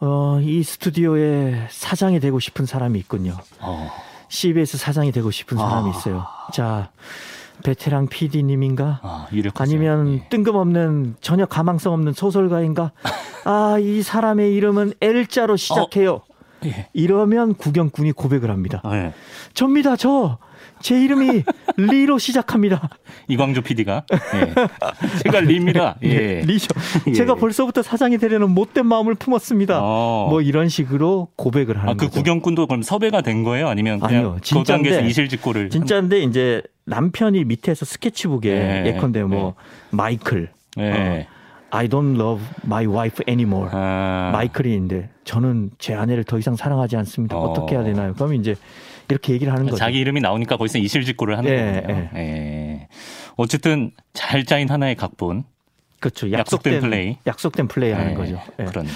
어, 0.00 0.40
이 0.42 0.62
스튜디오에 0.62 1.66
사장이 1.70 2.20
되고 2.20 2.38
싶은 2.38 2.66
사람이 2.66 2.98
있군요. 3.00 3.36
어. 3.60 3.90
CBS 4.32 4.78
사장이 4.78 5.12
되고 5.12 5.30
싶은 5.30 5.58
사람이 5.58 5.90
아. 5.90 5.90
있어요. 5.90 6.26
자, 6.54 6.90
베테랑 7.64 8.08
PD님인가? 8.08 9.00
아. 9.02 9.26
아니면 9.58 10.14
예. 10.14 10.28
뜬금없는 10.30 11.16
전혀 11.20 11.44
가망성 11.44 11.92
없는 11.92 12.14
소설가인가? 12.14 12.92
아, 13.44 13.76
이 13.78 14.02
사람의 14.02 14.54
이름은 14.54 14.94
L자로 15.02 15.56
시작해요. 15.56 16.22
예. 16.64 16.88
이러면 16.94 17.54
구경꾼이 17.54 18.12
고백을 18.12 18.50
합니다. 18.50 18.80
아, 18.84 18.96
예. 18.96 19.12
접니다, 19.52 19.96
저. 19.96 20.38
제 20.82 21.00
이름이 21.02 21.44
리로 21.76 22.18
시작합니다. 22.18 22.88
이광조 23.28 23.62
PD가 23.62 24.04
예. 24.34 24.54
제가 25.22 25.40
리입니다. 25.40 25.96
예. 26.04 26.42
리죠. 26.44 26.68
예. 27.06 27.12
제가 27.12 27.36
벌써부터 27.36 27.82
사장이 27.82 28.18
되려는 28.18 28.50
못된 28.50 28.84
마음을 28.86 29.14
품었습니다. 29.14 29.78
어. 29.80 30.26
뭐 30.28 30.42
이런 30.42 30.68
식으로 30.68 31.28
고백을 31.36 31.78
하는 31.78 31.88
아, 31.88 31.94
그 31.94 32.06
거죠. 32.06 32.18
구경꾼도 32.18 32.66
그럼 32.66 32.82
섭외가 32.82 33.20
된 33.22 33.44
거예요? 33.44 33.68
아니면 33.68 34.00
그냥 34.00 34.14
아니요, 34.16 34.34
그 34.34 34.40
진짜인데, 34.42 35.06
이실직고를 35.06 35.70
진짜인데 35.70 36.20
이제 36.22 36.62
남편이 36.84 37.44
밑에서 37.44 37.84
스케치북에 37.84 38.50
예. 38.50 38.86
예컨대 38.88 39.22
뭐 39.22 39.54
마이클, 39.90 40.50
한- 40.76 40.84
예. 40.84 41.26
I 41.70 41.88
don't 41.88 42.16
love 42.20 42.44
my 42.66 42.86
wife 42.86 43.24
anymore. 43.26 43.70
아. 43.72 44.30
마이클이 44.32 44.74
인데 44.74 45.08
저는 45.24 45.70
제 45.78 45.94
아내를 45.94 46.24
더 46.24 46.38
이상 46.38 46.54
사랑하지 46.54 46.96
않습니다. 46.98 47.36
어. 47.36 47.50
어. 47.50 47.52
떻게 47.54 47.76
해야 47.76 47.84
되나요? 47.84 48.12
그러면 48.14 48.38
이제 48.40 48.56
이렇게 49.12 49.32
얘기를 49.34 49.52
하는 49.52 49.64
거죠. 49.66 49.76
자기 49.76 49.98
이름이 49.98 50.20
나오니까 50.20 50.56
거기서 50.56 50.78
이실직고를 50.78 51.38
하는 51.38 51.50
예, 51.50 51.80
거군요. 51.86 52.08
예. 52.16 52.88
어쨌든 53.36 53.92
잘 54.14 54.44
짜인 54.44 54.68
하나의 54.70 54.96
각본. 54.96 55.44
그렇죠. 56.00 56.32
약속된 56.32 56.72
약속된, 56.74 56.80
플레이. 56.80 57.16
약속된 57.26 57.68
플레이 57.68 57.92
하는 57.92 58.12
예. 58.12 58.14
거죠. 58.14 58.40
예. 58.58 58.64
그런. 58.64 58.86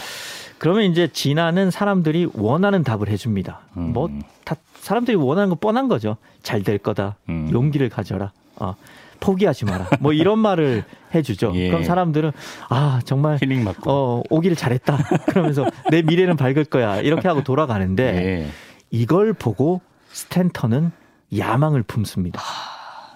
그러면 0.58 0.84
이제 0.84 1.06
진아는 1.12 1.70
사람들이 1.70 2.28
원하는 2.34 2.82
답을 2.82 3.08
해줍니다. 3.08 3.60
음. 3.76 3.92
뭐다 3.92 4.56
사람들이 4.80 5.16
원하는 5.16 5.50
거 5.50 5.54
뻔한 5.56 5.86
거죠. 5.88 6.16
잘 6.42 6.62
될 6.62 6.78
거다. 6.78 7.16
음. 7.28 7.50
용기를 7.52 7.88
가져라. 7.90 8.32
어, 8.56 8.74
포기하지 9.20 9.66
마라. 9.66 9.88
뭐 10.00 10.12
이런 10.12 10.38
말을 10.38 10.84
해주죠. 11.14 11.52
예. 11.56 11.68
그럼 11.68 11.84
사람들은 11.84 12.32
아 12.70 13.00
정말 13.04 13.38
힐링 13.40 13.64
받고. 13.64 13.90
어 13.90 14.22
오기를 14.30 14.56
잘했다. 14.56 14.96
그러면서 15.28 15.66
내 15.90 16.02
미래는 16.02 16.36
밝을 16.36 16.64
거야. 16.64 17.00
이렇게 17.00 17.28
하고 17.28 17.44
돌아가는데 17.44 18.04
예. 18.04 18.46
이걸 18.90 19.32
보고 19.34 19.80
스탠턴은 20.16 20.92
야망을 21.36 21.82
품습니다. 21.82 22.40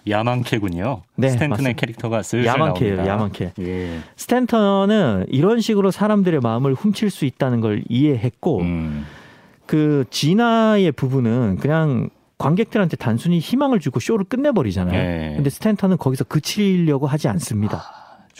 야망캐군요. 0.07 1.03
네, 1.17 1.47
맞습니다. 1.49 1.73
캐릭터가 1.73 2.23
슬슬 2.23 2.47
야망캐예요, 2.47 2.97
나옵니다. 2.97 3.15
야망캐. 3.15 3.53
예. 3.61 4.01
스탠턴은 4.17 5.27
이런 5.31 5.63
식으로 5.63 5.91
사람들의 5.91 6.41
마음을 6.41 6.75
훔칠 6.75 7.09
수 7.09 7.25
있다는 7.25 7.63
걸 7.63 7.83
이해했고 7.89 8.61
음. 8.61 9.07
그 9.65 10.05
진아의 10.11 10.93
부분은 10.93 11.57
그냥 11.61 12.11
관객들한테 12.37 12.97
단순히 12.97 13.39
희망을 13.39 13.81
주고 13.81 13.99
쇼를 13.99 14.27
끝내버리잖아요. 14.27 14.99
예. 14.99 15.33
근데 15.37 15.49
스탠턴은 15.49 15.97
거기서 15.97 16.25
그치려고 16.25 17.07
하지 17.07 17.29
않습니다. 17.29 17.83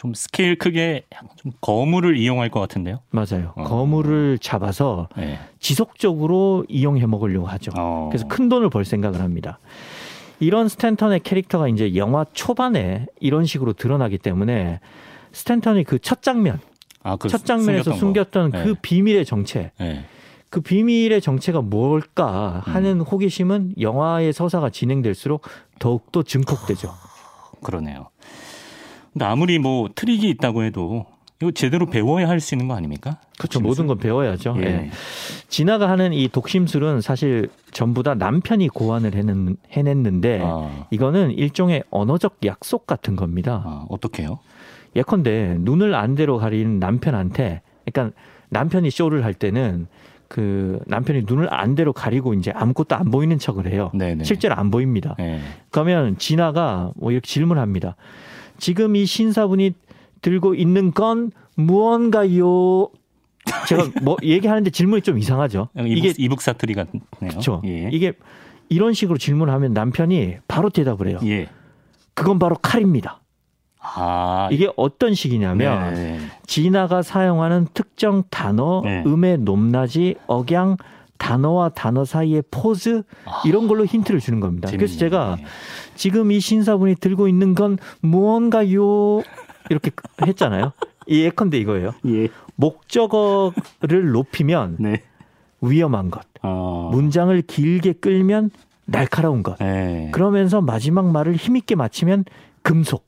좀 0.01 0.15
스케일 0.15 0.57
크게 0.57 1.05
좀 1.37 1.53
거물을 1.61 2.17
이용할 2.17 2.49
것 2.49 2.59
같은데요. 2.59 3.01
맞아요. 3.11 3.53
어. 3.55 3.65
거물을 3.65 4.39
잡아서 4.39 5.11
예. 5.19 5.39
지속적으로 5.59 6.65
이용해 6.71 7.05
먹으려고 7.05 7.47
하죠. 7.49 7.71
어. 7.77 8.09
그래서 8.11 8.27
큰 8.27 8.49
돈을 8.49 8.71
벌 8.71 8.87
생각을 8.87 9.21
합니다. 9.21 9.59
이런 10.39 10.69
스탠턴의 10.69 11.21
캐릭터가 11.21 11.69
이제 11.69 11.97
영화 11.97 12.25
초반에 12.33 13.09
이런 13.21 13.45
식으로 13.45 13.75
드러나기 13.75 14.17
때문에 14.17 14.81
스탠턴이 15.33 15.85
그 15.85 15.99
첫 15.99 16.23
장면, 16.23 16.61
아, 17.03 17.17
그 17.17 17.29
첫 17.29 17.45
장면에서 17.45 17.93
숨겼던 17.95 17.99
숨겼던 17.99 18.51
거. 18.53 18.65
그 18.65 18.75
비밀의 18.81 19.27
정체, 19.27 19.71
예. 19.83 19.85
예. 19.85 20.05
그 20.49 20.63
비밀의 20.63 21.21
정체가 21.21 21.61
뭘까 21.61 22.63
하는 22.65 23.03
호기심은 23.03 23.75
영화의 23.79 24.33
서사가 24.33 24.71
진행될수록 24.71 25.43
더욱더 25.79 26.23
증폭되죠. 26.23 26.91
그러네요. 27.63 28.09
근데 29.13 29.25
아무리 29.25 29.59
뭐 29.59 29.89
트릭이 29.95 30.29
있다고 30.31 30.63
해도 30.63 31.07
이거 31.43 31.51
제대로 31.53 31.87
배워야 31.87 32.29
할 32.29 32.41
수 32.41 32.55
있는 32.55 32.69
거 32.69 32.75
아닙니까? 32.75 33.19
그렇죠. 33.39 33.61
모든 33.61 33.87
건 33.87 33.99
배워야죠. 33.99 34.57
예. 34.59 34.63
예. 34.63 34.91
진아가 35.49 35.89
하는 35.89 36.13
이 36.13 36.29
독심술은 36.29 37.01
사실 37.01 37.49
전부 37.73 38.03
다 38.03 38.15
남편이 38.15 38.69
고안을 38.69 39.15
해낸, 39.15 39.57
해냈는데 39.71 40.41
아, 40.45 40.87
이거는 40.91 41.31
일종의 41.33 41.85
언어적 41.91 42.39
약속 42.45 42.87
같은 42.87 43.17
겁니다. 43.17 43.63
아, 43.65 43.87
어떻게요? 43.89 44.39
예컨대 44.95 45.57
눈을 45.61 45.95
안대로 45.95 46.37
가리는 46.39 46.79
남편한테 46.79 47.63
그러니까 47.87 48.15
남편이 48.51 48.91
쇼를 48.91 49.25
할 49.25 49.33
때는 49.33 49.87
그 50.29 50.79
남편이 50.87 51.23
눈을 51.27 51.53
안대로 51.53 51.93
가리고 51.93 52.35
이제 52.35 52.53
아무것도 52.55 52.95
안 52.97 53.11
보이는 53.11 53.39
척을 53.39 53.67
해요. 53.67 53.91
네네. 53.95 54.25
실제로 54.25 54.55
안 54.57 54.71
보입니다. 54.71 55.17
예. 55.21 55.41
그러면 55.71 56.19
진아가 56.19 56.93
뭐 56.97 57.13
이렇게 57.13 57.27
질문합니다. 57.27 57.97
지금 58.61 58.95
이 58.95 59.07
신사분이 59.07 59.73
들고 60.23 60.55
있는 60.55 60.93
건 60.93 61.33
무언가요? 61.57 62.89
제가 63.67 63.91
뭐 64.03 64.17
얘기하는데 64.23 64.71
질문이 64.71 65.03
좀 65.03 65.19
이상하죠. 65.19 65.69
이게 65.79 66.09
이게 66.09 66.15
이북 66.19 66.41
사투리 66.43 66.75
같네요. 66.75 67.03
그렇죠. 67.19 67.63
예. 67.65 67.89
이게 67.93 68.13
이런 68.69 68.93
식으로 68.93 69.19
질문하면 69.19 69.73
남편이 69.73 70.37
바로 70.47 70.71
대답을 70.71 71.09
해요. 71.09 71.19
예. 71.25 71.49
그건 72.15 72.39
바로 72.39 72.57
칼입니다. 72.61 73.21
아, 73.83 74.49
이게 74.53 74.71
어떤 74.77 75.15
식이냐면 75.15 75.95
네. 75.95 76.19
진아가 76.47 77.01
사용하는 77.01 77.67
특정 77.73 78.23
단어, 78.31 78.83
네. 78.85 79.03
음의 79.07 79.39
높낮이, 79.39 80.17
억양, 80.27 80.77
단어와 81.21 81.69
단어 81.69 82.05
사이의 82.05 82.43
포즈 82.51 83.03
이런 83.45 83.69
걸로 83.69 83.85
힌트를 83.85 84.21
주는 84.21 84.41
겁니다. 84.41 84.69
그래서 84.71 84.99
재밌네요. 84.99 85.37
제가 85.37 85.37
지금 85.95 86.33
이 86.33 86.41
신사분이 86.41 86.97
들고 86.97 87.29
있는 87.29 87.55
건 87.55 87.79
무언가요? 88.01 89.23
이렇게 89.69 89.91
했잖아요. 90.27 90.73
이 91.07 91.21
예컨대 91.21 91.59
이거예요. 91.59 91.93
예. 92.07 92.29
목적어를 92.57 94.11
높이면 94.13 94.77
네. 94.81 95.03
위험한 95.61 96.11
것, 96.11 96.23
어. 96.43 96.89
문장을 96.93 97.41
길게 97.43 97.95
끌면 97.95 98.51
날카로운 98.87 99.43
것. 99.43 99.59
네. 99.59 100.09
그러면서 100.13 100.61
마지막 100.61 101.11
말을 101.11 101.37
힘있게 101.37 101.75
마치면 101.75 102.25
금속. 102.63 103.07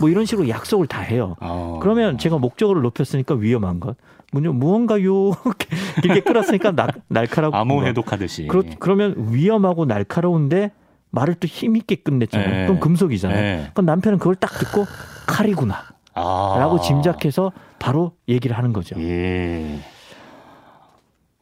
뭐 0.00 0.08
이런 0.08 0.24
식으로 0.24 0.48
약속을 0.48 0.86
다 0.86 1.00
해요. 1.00 1.36
어. 1.40 1.78
그러면 1.82 2.16
제가 2.18 2.38
목적어를 2.38 2.82
높였으니까 2.82 3.34
위험한 3.34 3.80
것. 3.80 3.96
무언가요? 4.30 5.32
길게 6.02 6.20
끌었으니까 6.20 6.72
나, 6.72 6.88
날카로운 7.08 7.54
암호 7.54 7.80
것. 7.80 7.86
해독하듯이. 7.86 8.46
그렇, 8.46 8.62
그러면 8.78 9.14
위험하고 9.32 9.84
날카로운데 9.84 10.70
말을 11.10 11.34
또 11.34 11.46
힘있게 11.48 11.96
끝냈잖아요. 11.96 12.50
네. 12.50 12.66
그럼 12.66 12.80
금속이잖아요. 12.80 13.40
네. 13.40 13.70
그럼 13.74 13.86
남편은 13.86 14.18
그걸 14.18 14.36
딱 14.36 14.50
듣고 14.58 14.86
칼이구나. 15.26 15.76
아. 16.14 16.56
라고 16.58 16.80
짐작해서 16.80 17.52
바로 17.78 18.12
얘기를 18.28 18.56
하는 18.56 18.72
거죠. 18.72 19.00
예. 19.00 19.78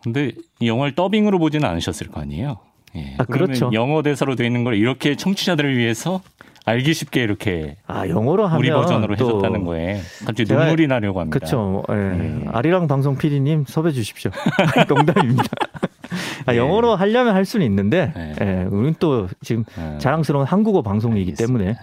근데 0.03 0.33
이 0.61 0.68
영화를 0.68 0.94
더빙으로 0.94 1.38
보지는 1.38 1.68
않으셨을 1.68 2.09
거 2.09 2.20
아니에요? 2.20 2.59
예. 2.96 3.14
아, 3.18 3.24
그렇죠. 3.24 3.70
영어 3.72 4.03
대사로 4.03 4.35
되어 4.35 4.46
있는 4.46 4.64
걸 4.64 4.74
이렇게 4.74 5.16
청취자들을 5.16 5.77
위해서 5.77 6.20
알기 6.64 6.92
쉽게 6.92 7.22
이렇게 7.22 7.77
아, 7.87 8.07
영어로 8.07 8.46
하면 8.46 8.59
우리 8.59 8.70
버전으로 8.70 9.16
또 9.16 9.27
해줬다는 9.27 9.64
거에 9.64 10.01
갑자기 10.27 10.53
눈물이 10.53 10.87
나려고 10.87 11.20
합니다. 11.20 11.38
그렇죠. 11.38 11.83
예. 11.90 11.94
예. 11.94 12.44
아리랑 12.53 12.88
방송 12.88 13.16
PD님 13.16 13.64
섭외 13.66 13.92
주십시오. 13.92 14.31
농담입니다. 14.88 15.44
아, 16.46 16.54
예. 16.54 16.59
영어로 16.59 16.96
하려면 16.96 17.35
할 17.35 17.44
수는 17.44 17.66
있는데, 17.66 18.12
예. 18.16 18.35
예. 18.40 18.64
우리는 18.70 18.94
또 18.98 19.28
지금 19.42 19.64
예. 19.78 19.98
자랑스러운 19.98 20.46
한국어 20.46 20.83
방송이기 20.83 21.33
알겠습니다. 21.33 21.64
때문에 21.64 21.78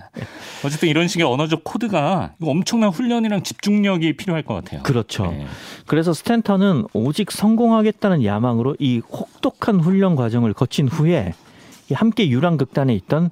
어쨌든 0.66 0.90
이런 0.90 1.08
식의 1.08 1.26
언어적 1.26 1.64
코드가 1.64 2.34
엄청난 2.42 2.90
훈련이랑 2.90 3.44
집중력이 3.44 4.14
필요할 4.18 4.44
것 4.44 4.54
같아요. 4.56 4.84
그렇죠. 4.84 5.26
예. 5.38 5.46
그래서 5.86 6.14
스탠턴은 6.14 6.86
오직 6.94 7.32
성공하겠다는 7.32 8.24
야망으로 8.24 8.76
이 8.80 9.02
혹독한 9.12 9.80
훈련 9.80 10.16
과정을 10.16 10.54
거친 10.54 10.88
후에 10.88 11.34
이 11.90 11.94
함께 11.94 12.30
유랑극단에 12.30 12.94
있던 12.96 13.30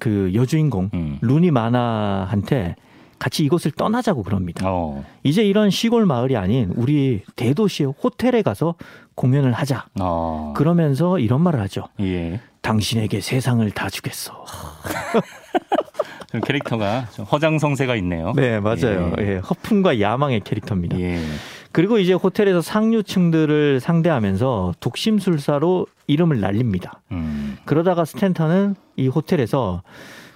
그 0.00 0.32
여주인공 0.34 0.90
음. 0.94 1.18
루니 1.20 1.50
마나한테 1.50 2.76
같이 3.18 3.44
이곳을 3.44 3.70
떠나자고 3.70 4.22
그럽니다. 4.22 4.66
어. 4.68 5.04
이제 5.22 5.42
이런 5.42 5.70
시골 5.70 6.04
마을이 6.06 6.36
아닌 6.36 6.72
우리 6.76 7.22
대도시의 7.36 7.94
호텔에 8.02 8.42
가서 8.42 8.74
공연을 9.16 9.52
하자. 9.52 9.86
어. 10.00 10.52
그러면서 10.56 11.18
이런 11.18 11.40
말을 11.40 11.60
하죠. 11.62 11.88
예. 12.00 12.40
당신에게 12.60 13.20
세상을 13.20 13.68
다 13.72 13.90
주겠어. 13.90 14.44
좀 16.30 16.40
캐릭터가 16.42 17.06
좀 17.12 17.24
허장성세가 17.24 17.96
있네요. 17.96 18.32
네, 18.36 18.60
맞아요. 18.60 19.12
예. 19.18 19.22
예, 19.22 19.36
허풍과 19.38 20.00
야망의 20.00 20.40
캐릭터입니다. 20.40 20.98
예. 21.00 21.20
그리고 21.72 21.98
이제 21.98 22.12
호텔에서 22.12 22.60
상류층들을 22.60 23.80
상대하면서 23.80 24.74
독심술사로 24.80 25.86
이름을 26.06 26.40
날립니다. 26.40 27.00
음. 27.12 27.58
그러다가 27.64 28.04
스탠턴은 28.04 28.76
이 28.96 29.08
호텔에서 29.08 29.82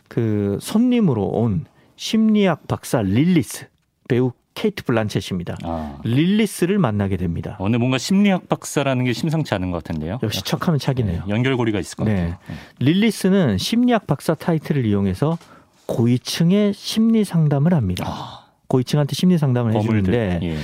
그 0.09 0.59
손님으로 0.61 1.25
온 1.25 1.65
심리학 1.97 2.67
박사 2.67 3.03
릴리스 3.03 3.69
배우 4.09 4.33
케이트 4.61 4.85
블란쳇입니다. 4.85 5.57
아. 5.63 5.97
릴리스를 6.05 6.79
만나게 6.79 7.17
됩니다. 7.17 7.57
오늘 7.61 7.79
뭔가 7.79 7.97
심리학 7.97 8.47
박사라는 8.51 9.07
게 9.07 9.15
심상치 9.15 9.55
않은 9.55 9.71
것 9.71 9.83
같은데요. 9.83 10.19
역시 10.23 10.43
척하면 10.43 10.79
착이네요. 10.79 11.25
연결고리가 11.29 11.81
있을 11.81 11.97
것 11.97 12.05
네. 12.05 12.15
같아요. 12.17 12.37
릴리스는 12.79 13.57
심리학 13.57 14.07
박사 14.07 14.35
타이틀을 14.35 14.85
이용해서 14.85 15.39
고위층의 15.87 16.75
심리 16.75 17.25
상담을 17.25 17.73
합니다. 17.73 18.05
아, 18.07 18.51
고위층한테 18.67 19.15
심리 19.15 19.39
상담을. 19.39 19.75
해주는데 19.75 20.41
예. 20.43 20.57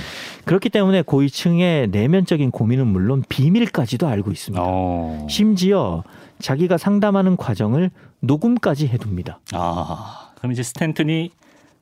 그렇기 0.45 0.69
때문에 0.69 1.01
고위층의 1.01 1.87
내면적인 1.87 2.51
고민은 2.51 2.85
물론 2.85 3.23
비밀까지도 3.27 4.07
알고 4.07 4.31
있습니다. 4.31 4.63
어. 4.63 5.25
심지어 5.27 6.03
자기가 6.37 6.77
상담하는 6.77 7.35
과정을 7.35 7.89
녹음까지 8.19 8.89
해둡니다. 8.89 9.39
아, 9.53 10.29
그럼 10.37 10.51
이제 10.51 10.61
스탠튼이 10.61 11.31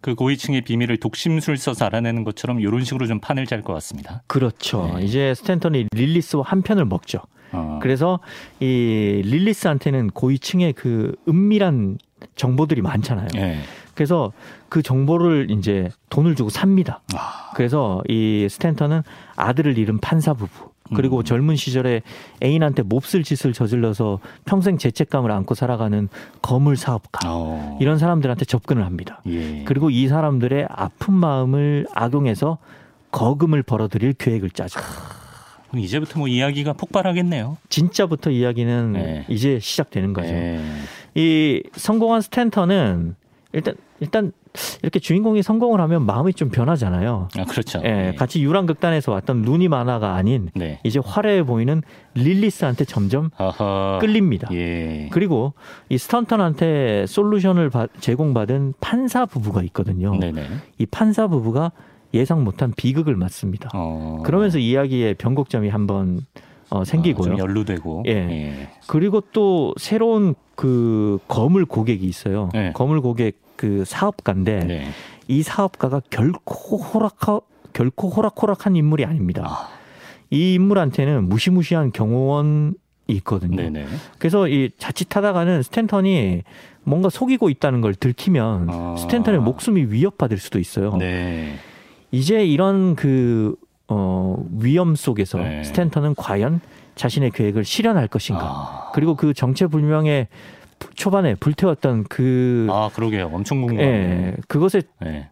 그 0.06 0.14
고위층의 0.14 0.62
비밀을 0.62 0.98
독심술 0.98 1.58
써서 1.58 1.86
알아내는 1.86 2.24
것처럼 2.26 2.60
이런 2.60 2.84
식으로 2.84 3.08
좀 3.08 3.20
판을 3.20 3.48
짤 3.48 3.64
것 3.64 3.74
같습니다. 3.74 4.22
그렇죠. 4.28 4.94
네. 5.00 5.04
이제 5.04 5.34
스탠턴이 5.34 5.88
릴리스와 5.92 6.44
한 6.46 6.62
편을 6.62 6.86
먹죠. 6.86 7.22
어. 7.52 7.80
그래서 7.82 8.20
이 8.60 9.24
릴리스한테는 9.26 10.12
고위층의 10.12 10.74
그 10.74 11.16
은밀한 11.28 11.98
정보들이 12.36 12.84
많잖아요. 12.84 13.30
예. 13.38 13.58
그래서 13.96 14.32
그 14.70 14.84
정보를 14.84 15.50
이제 15.50 15.90
돈을 16.12 16.36
주고 16.36 16.52
삽니다. 16.52 17.02
아, 17.16 17.50
그래서 17.56 18.04
이 18.08 18.48
스탠턴은 18.48 19.02
아들을 19.36 19.76
잃은 19.76 19.98
판사 20.02 20.36
부부 20.36 20.70
그리고 20.94 21.20
음. 21.20 21.24
젊은 21.24 21.56
시절에 21.56 22.02
애인한테 22.44 22.84
몹쓸 22.84 23.24
짓을 23.24 23.54
저질러서 23.54 24.20
평생 24.46 24.78
죄책감을 24.78 25.32
안고 25.32 25.56
살아가는 25.56 26.10
거물 26.42 26.78
사업가 26.78 27.22
어. 27.26 27.78
이런 27.82 27.98
사람들한테 27.98 28.46
접근을 28.46 28.86
합니다. 28.86 29.22
예. 29.28 29.64
그리고 29.64 29.90
이 29.90 30.08
사람들의 30.08 30.68
아픈 30.70 31.14
마음을 31.16 31.88
악용해서 31.94 32.60
거금을 33.12 33.64
벌어들일 33.64 34.14
계획을 34.14 34.52
짜죠. 34.52 34.80
그럼 35.70 35.84
이제부터 35.84 36.20
뭐 36.20 36.28
이야기가 36.28 36.74
폭발하겠네요. 36.74 37.58
진짜부터 37.70 38.30
이야기는 38.30 38.92
네. 38.94 39.26
이제 39.28 39.60
시작되는 39.60 40.14
거죠. 40.14 40.28
예. 40.30 40.62
이 41.16 41.64
성공한 41.74 42.22
스탠턴은 42.22 43.16
일단 43.54 43.76
일단 44.00 44.32
이렇게 44.84 45.00
주인공이 45.00 45.42
성공을 45.44 45.80
하면 45.82 46.06
마음이 46.06 46.34
좀 46.34 46.50
변하잖아요. 46.50 47.28
아, 47.38 47.46
그렇죠. 47.46 47.82
예, 47.84 48.14
같이 48.18 48.42
유랑극단에서 48.44 49.12
왔던 49.12 49.42
루니 49.42 49.68
마나가 49.68 50.16
아닌 50.16 50.50
네. 50.54 50.80
이제 50.84 51.00
화려해 51.04 51.44
보이는 51.44 51.82
릴리스한테 52.14 52.86
점점 52.86 53.30
아하. 53.38 53.98
끌립니다. 54.02 54.48
예. 54.54 55.10
그리고 55.12 55.54
이 55.90 55.98
스턴턴한테 55.98 57.06
솔루션을 57.08 57.70
받- 57.70 57.90
제공받은 58.00 58.76
판사 58.80 59.26
부부가 59.26 59.62
있거든요. 59.64 60.16
네네. 60.18 60.44
이 60.78 60.86
판사 60.86 61.28
부부가 61.28 61.72
예상 62.14 62.44
못한 62.46 62.74
비극을 62.76 63.16
맞습니다. 63.16 63.70
어. 63.74 64.22
그러면서 64.26 64.58
이야기의 64.58 65.16
변곡점이 65.16 65.68
한번 65.70 66.22
어, 66.70 66.82
아, 66.82 66.84
생기고요. 66.86 67.32
좀 67.32 67.40
연루되고. 67.40 68.04
예. 68.08 68.12
예. 68.12 68.70
그리고 68.88 69.22
또 69.34 69.74
새로운 69.78 70.34
그 70.56 71.20
거물 71.28 71.66
고객이 71.66 72.06
있어요. 72.06 72.50
네. 72.54 72.72
거물 72.74 73.02
고객 73.02 73.38
그 73.56 73.84
사업가인데 73.86 74.66
네. 74.66 74.88
이 75.28 75.44
사업가가 75.44 76.02
결코 76.10 76.78
호락하 76.78 77.42
결코 77.74 78.10
호락호락한 78.10 78.76
인물이 78.76 79.06
아닙니다. 79.06 79.44
아, 79.46 79.70
이 80.30 80.54
인물한테는 80.54 81.28
무시무시한 81.28 81.92
경호원이 81.92 82.74
있거든요. 83.08 83.58
네네. 83.58 83.86
그래서 84.18 84.48
이 84.48 84.72
자칫하다가는 84.78 85.62
스탠턴이 85.64 86.44
뭔가 86.84 87.10
속이고 87.10 87.50
있다는 87.50 87.82
걸 87.82 87.94
들키면 87.94 88.68
아. 88.70 88.96
스탠턴의 88.98 89.42
목숨이 89.42 89.88
위협받을 89.90 90.38
수도 90.38 90.60
있어요. 90.60 90.96
네. 90.98 91.56
이제 92.12 92.46
이런 92.46 92.96
그 92.96 93.56
어, 93.88 94.44
위험 94.58 94.96
속에서 94.96 95.40
네. 95.40 95.64
스탠턴은 95.64 96.16
과연 96.16 96.62
자신의 96.96 97.32
계획을 97.32 97.66
실현할 97.66 98.08
것인가? 98.08 98.44
아, 98.44 98.92
그리고 98.94 99.16
그 99.16 99.34
정체불명의 99.34 100.28
초반에 100.96 101.36
불태웠던 101.36 102.06
그 102.06 102.68
아 102.70 102.90
그러게요. 102.94 103.30
엄청 103.34 103.62
궁금하네. 103.62 103.88
예, 103.88 104.36
그것의 104.48 104.84
예. 105.06 105.30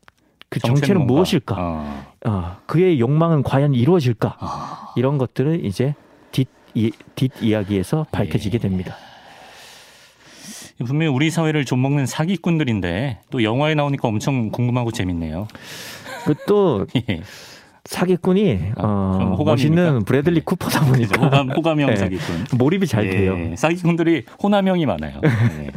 그 0.49 0.59
정체는 0.59 0.81
정체는? 0.81 1.07
무엇일까? 1.07 1.55
아, 1.57 2.05
아, 2.25 2.57
그의 2.67 2.99
욕망은 2.99 3.43
과연 3.43 3.73
이루어질까? 3.73 4.37
아. 4.39 4.93
이런 4.95 5.17
것들을 5.17 5.65
이제 5.65 5.95
뒷, 6.31 6.47
이, 6.75 6.91
뒷 7.15 7.31
이야기에서 7.41 8.05
밝혀지게 8.11 8.55
예. 8.55 8.59
됩니다. 8.59 8.95
분명히 10.85 11.07
우리 11.13 11.29
사회를 11.29 11.65
좀 11.65 11.81
먹는 11.81 12.05
사기꾼들인데 12.05 13.21
또 13.29 13.43
영화에 13.43 13.73
나오니까 13.75 14.07
엄청 14.07 14.49
궁금하고 14.51 14.91
재밌네요. 14.91 15.47
그 16.25 16.35
또 16.47 16.85
예. 17.09 17.21
사기꾼이 17.85 18.59
아, 18.77 19.35
어? 19.37 19.43
멋있는 19.43 20.05
브래들리 20.05 20.35
네. 20.35 20.41
쿠퍼다 20.45 20.79
그죠? 20.79 20.91
보니까 20.91 21.21
호감, 21.21 21.51
호감형 21.51 21.91
예. 21.91 21.95
사기꾼. 21.97 22.57
몰입이 22.57 22.87
잘 22.87 23.09
돼요. 23.09 23.37
예, 23.37 23.55
사기꾼들이 23.55 24.23
호남형이 24.41 24.85
많아요. 24.85 25.19
예. 25.23 25.71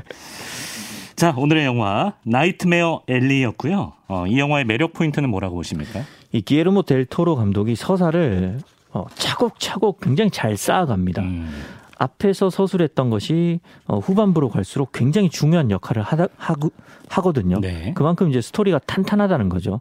자, 1.16 1.34
오늘의 1.36 1.64
영화 1.64 2.12
Nightmare 2.24 3.02
Alley였고요. 3.09 3.92
어, 4.06 4.26
이 4.28 4.38
영화의 4.38 4.64
매력 4.66 4.92
포인트는 4.92 5.28
뭐라고 5.30 5.56
보십니까? 5.56 6.02
이 6.30 6.42
기예르모 6.42 6.82
델 6.82 7.06
토로 7.06 7.34
감독이 7.34 7.74
서사를 7.74 8.60
어, 8.92 9.06
차곡차곡 9.14 10.00
굉장히 10.00 10.30
잘 10.30 10.56
쌓아갑니다. 10.56 11.22
음, 11.22 11.50
앞에서 11.98 12.50
서술했던 12.50 13.10
것이 13.10 13.60
어, 13.86 13.98
후반부로 13.98 14.48
갈수록 14.50 14.92
굉장히 14.92 15.28
중요한 15.28 15.70
역할을 15.70 16.02
하다, 16.02 16.28
하고, 16.36 16.70
하거든요. 17.08 17.58
네. 17.60 17.92
그만큼 17.94 18.28
이제 18.30 18.40
스토리가 18.40 18.78
탄탄하다는 18.86 19.48
거죠. 19.48 19.80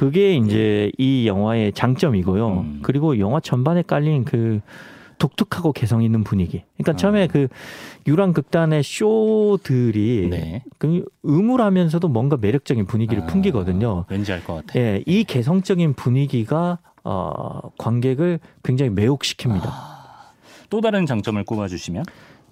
그게 0.00 0.34
이제 0.34 0.90
이 0.96 1.26
영화의 1.26 1.74
장점이고요. 1.74 2.48
음. 2.48 2.78
그리고 2.82 3.18
영화 3.18 3.38
전반에 3.38 3.82
깔린 3.82 4.24
그 4.24 4.60
독특하고 5.18 5.74
개성 5.74 6.02
있는 6.02 6.24
분위기. 6.24 6.62
그러니까 6.78 6.96
처음에 6.96 7.24
아. 7.24 7.26
그 7.26 7.48
유랑 8.06 8.32
극단의 8.32 8.82
쇼들이 8.82 10.28
네. 10.30 10.62
그 10.78 11.04
음울하면서도 11.26 12.08
뭔가 12.08 12.38
매력적인 12.40 12.86
분위기를 12.86 13.24
아, 13.24 13.26
풍기거든요. 13.26 14.06
왠지 14.08 14.32
알 14.32 14.42
것 14.42 14.64
같아요. 14.64 14.82
예, 14.82 15.02
이 15.04 15.24
개성적인 15.24 15.92
분위기가 15.92 16.78
어, 17.04 17.60
관객을 17.76 18.40
굉장히 18.62 18.92
매혹시킵니다. 18.94 19.66
아. 19.66 20.30
또 20.70 20.80
다른 20.80 21.04
장점을 21.04 21.44
꼽아주시면 21.44 22.04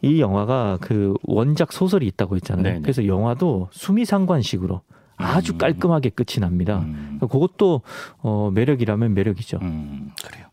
이 0.03 0.21
영화가 0.21 0.81
그 0.83 1.15
원작 1.23 1.73
소설이 1.73 2.07
있다고 2.09 2.37
했잖아요. 2.37 2.63
네네. 2.63 2.81
그래서 2.83 3.07
영화도 3.07 3.69
수미상관식으로 3.73 4.83
아주 5.19 5.53
음. 5.53 5.59
깔끔하게 5.59 6.11
끝이 6.11 6.41
납니다. 6.41 6.79
음, 6.79 7.19
그것도 7.21 7.83
어, 8.23 8.51
매력이라면 8.55 9.13
매력이죠. 9.15 9.59
음, 9.63 10.11
그래요. 10.27 10.47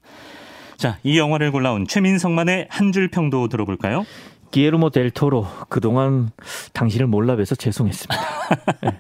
자, 0.77 0.97
이 1.03 1.17
영화를 1.17 1.51
골라온 1.51 1.87
최민성만의 1.87 2.67
한 2.69 2.91
줄 2.91 3.09
평도 3.09 3.47
들어볼까요? 3.47 4.05
기에르모 4.51 4.89
델 4.89 5.09
토로 5.11 5.45
그동안 5.69 6.29
당신을 6.73 7.07
몰라뵈서 7.07 7.55
죄송했습니다. 7.55 8.23
예. 8.85 8.99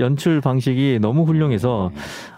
연출 0.00 0.40
방식이 0.40 0.98
너무 1.00 1.22
훌륭해서 1.24 1.90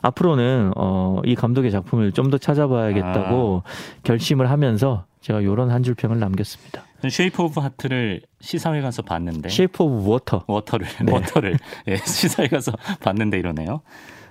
앞으로는 0.02 0.72
어, 0.76 1.20
이 1.24 1.34
감독의 1.34 1.70
작품을 1.70 2.12
좀 2.12 2.30
더 2.30 2.36
찾아봐야겠다고 2.38 3.62
결심을 4.04 4.50
하면서 4.50 5.04
제가 5.22 5.42
요런 5.44 5.70
한 5.70 5.82
줄 5.82 5.94
평을 5.94 6.18
남겼습니다. 6.18 6.82
Shape 7.08 7.42
of 7.42 7.60
Heart를 7.60 8.22
시사회 8.40 8.80
가서 8.80 9.02
봤는데 9.02 9.48
Shape 9.48 9.82
of 9.82 10.08
Water. 10.10 10.44
Water를 10.48 10.86
네. 11.04 11.12
Water를 11.12 11.56
예, 11.86 11.96
시사회 12.04 12.48
가서 12.48 12.72
봤는데 13.00 13.38
이러네요. 13.38 13.82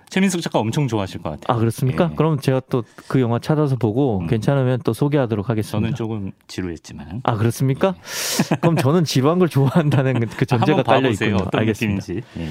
최민석 0.10 0.41
작가 0.41 0.60
엄청 0.60 0.88
좋아하실 0.88 1.22
것 1.22 1.32
같아요. 1.32 1.56
아 1.56 1.60
그렇습니까? 1.60 2.10
예. 2.12 2.15
그럼 2.15 2.39
제가 2.39 2.62
또 2.70 2.84
그 3.08 3.22
영화 3.22 3.39
찾아서 3.39 3.76
보고 3.76 4.20
음. 4.20 4.28
괜찮으면 4.28 4.80
또 4.84 4.93
소개하도록 4.93 5.50
하겠습니다. 5.50 5.78
저는 5.80 5.96
조금 5.96 6.32
지루했지만 6.48 7.22
아 7.24 7.36
그렇습니까? 7.36 7.96
그럼 8.62 8.76
저는 8.78 9.04
지루한 9.04 9.39
걸 9.39 9.50
좋아한다는 9.50 10.28
그 10.28 10.46
전제가 10.46 10.80
한번 10.80 10.96
깔려. 10.96 11.10
있군요. 11.10 11.38
알겠습니다. 11.54 12.06
예. 12.39 12.50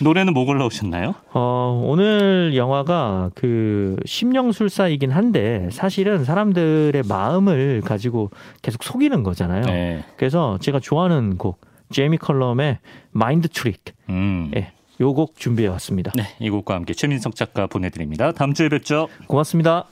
노래는 0.00 0.34
뭐 0.34 0.44
골라오셨나요? 0.44 1.14
어, 1.32 1.82
오늘 1.86 2.52
영화가 2.56 3.30
그 3.36 3.96
심령술사이긴 4.04 5.12
한데 5.12 5.68
사실은 5.70 6.24
사람들의 6.24 7.00
마음을 7.08 7.80
가지고 7.84 8.30
계속 8.62 8.82
속이는 8.82 9.22
거잖아요. 9.22 9.62
네. 9.66 10.04
그래서 10.16 10.58
제가 10.60 10.80
좋아하는 10.80 11.38
곡 11.38 11.60
제이미 11.92 12.16
컬럼의 12.18 12.78
Mind 13.12 13.48
Trick 13.48 13.84
음. 14.08 14.50
예, 14.56 14.72
요곡 15.00 15.36
준비해 15.36 15.68
왔습니다. 15.68 16.12
네, 16.14 16.24
이 16.40 16.50
곡과 16.50 16.74
함께 16.74 16.94
최민석 16.94 17.34
작가 17.34 17.66
보내드립니다. 17.66 18.32
다음 18.32 18.54
주에 18.54 18.68
뵙죠. 18.68 19.08
고맙습니다. 19.26 19.86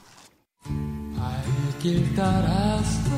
발길 1.15 2.15
따라서 2.15 3.11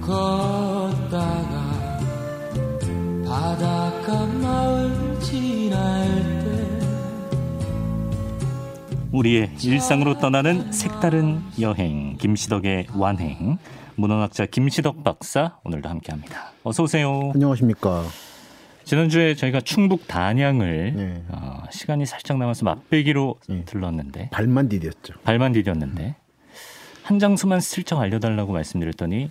걷다가 0.00 1.70
바닷가 3.26 4.26
마을 4.26 5.20
지날 5.20 6.08
때 6.44 6.80
우리의 9.12 9.50
일상으로 9.62 10.18
떠나는 10.18 10.72
색다른 10.72 11.42
여행 11.60 12.16
김시덕의 12.16 12.86
완행 12.96 13.58
문헌학자 13.96 14.46
김시덕 14.46 15.04
박사 15.04 15.58
오늘도 15.64 15.88
함께합니다. 15.88 16.52
어서 16.62 16.84
오세요. 16.84 17.32
안녕하십니까. 17.34 18.04
지난주에 18.94 19.36
저희가 19.36 19.60
충북 19.60 20.08
단양을 20.08 20.92
네. 20.96 21.22
어, 21.28 21.62
시간이 21.70 22.06
살짝 22.06 22.38
남아서 22.38 22.64
맛배기로 22.64 23.36
네. 23.48 23.64
들렀는데 23.64 24.30
발만 24.30 24.68
디뎠죠. 24.68 25.22
발만 25.22 25.52
디뎠는데 25.52 26.16
한 27.04 27.18
장소만 27.20 27.60
슬쩍 27.60 28.00
알려달라고 28.00 28.52
말씀드렸더니 28.52 29.30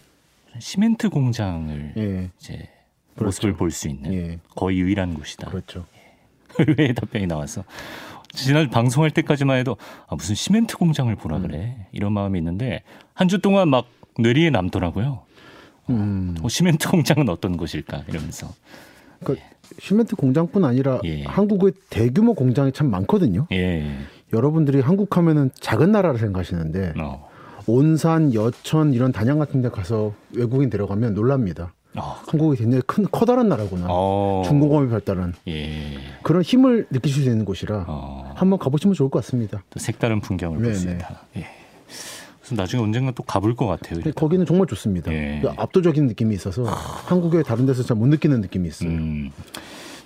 시멘트 0.60 1.10
공장을 1.10 1.94
예, 1.98 2.30
이제 2.40 2.70
그렇죠. 3.18 3.26
모습을 3.26 3.54
볼 3.58 3.72
수 3.72 3.90
있는 3.90 4.14
예, 4.14 4.40
거의 4.56 4.80
유일한 4.80 5.14
곳이다. 5.14 5.50
그렇죠. 5.50 5.86
의외의 6.58 6.94
답변이 6.94 7.28
나와서 7.28 7.66
지난 8.32 8.70
방송할 8.70 9.12
때까지만 9.12 9.58
해도 9.58 9.76
아, 10.08 10.16
무슨 10.16 10.36
시멘트 10.36 10.78
공장을 10.78 11.14
보라 11.18 11.40
그래 11.40 11.86
이런 11.92 12.14
마음이 12.14 12.40
있는데 12.40 12.82
한 13.14 13.28
주 13.28 13.40
동안 13.40 13.68
막 13.68 13.90
뇌리에 14.20 14.52
남더라고요. 14.52 15.22
음. 15.90 16.38
어, 16.44 16.48
시멘트 16.48 16.88
공장은 16.88 17.28
어떤 17.28 17.58
곳일까 17.58 18.06
이러면서 18.08 18.54
그 19.24 19.36
시멘트 19.80 20.16
공장뿐 20.16 20.64
아니라 20.66 21.00
예. 21.06 21.24
한국의 21.24 21.74
대규모 21.90 22.34
공장이 22.34 22.72
참 22.72 22.90
많거든요. 22.90 23.48
예, 23.52 23.86
여러분들이 24.34 24.80
한국 24.82 25.16
하면은 25.18 25.52
작은 25.60 25.92
나라를 25.92 26.20
생각하시는데 26.20 26.94
어, 27.00 27.28
온산, 27.68 28.34
여천 28.34 28.94
이런 28.94 29.12
단양 29.12 29.38
같은 29.40 29.62
데 29.62 29.70
가서 29.70 30.14
외국인 30.36 30.70
데려가면 30.70 31.14
놀랍니다. 31.14 31.74
어, 31.96 32.02
한국이 32.28 32.58
굉장히 32.58 32.82
큰 32.86 33.06
커다란 33.12 33.50
나라구나. 33.50 33.88
어, 33.90 34.44
중공업이 34.46 34.90
발달한 34.90 35.34
예, 35.48 35.98
그런 36.24 36.42
힘을 36.42 36.88
느끼실 36.92 37.24
수 37.24 37.30
있는 37.30 37.46
곳이라 37.46 37.86
어, 37.88 38.32
한번 38.36 38.60
가보시면 38.60 38.94
좋을 38.94 39.10
것 39.10 39.24
같습니다. 39.24 39.64
또 39.70 39.80
색다른 39.80 40.20
풍경을 40.22 40.60
볼 40.62 40.74
수. 40.74 40.90
있다. 40.90 41.24
예. 41.38 41.46
그래서 42.50 42.62
나중에 42.62 42.82
언젠가 42.84 43.12
또 43.12 43.22
가볼 43.24 43.56
것 43.56 43.68
같아요. 43.68 43.96
근데 43.96 44.12
거기는 44.12 44.46
정말 44.46 44.66
좋습니다. 44.68 45.12
예. 45.14 45.42
압도적인 45.58 46.08
느낌이 46.08 46.34
있어서 46.36 46.64
한국의 46.64 47.44
다른 47.44 47.66
데서 47.66 47.84
잘 47.84 47.96
못 48.00 48.08
느끼는 48.08 48.42
느낌이 48.42 48.68
있어요. 48.70 48.90
음, 48.90 49.30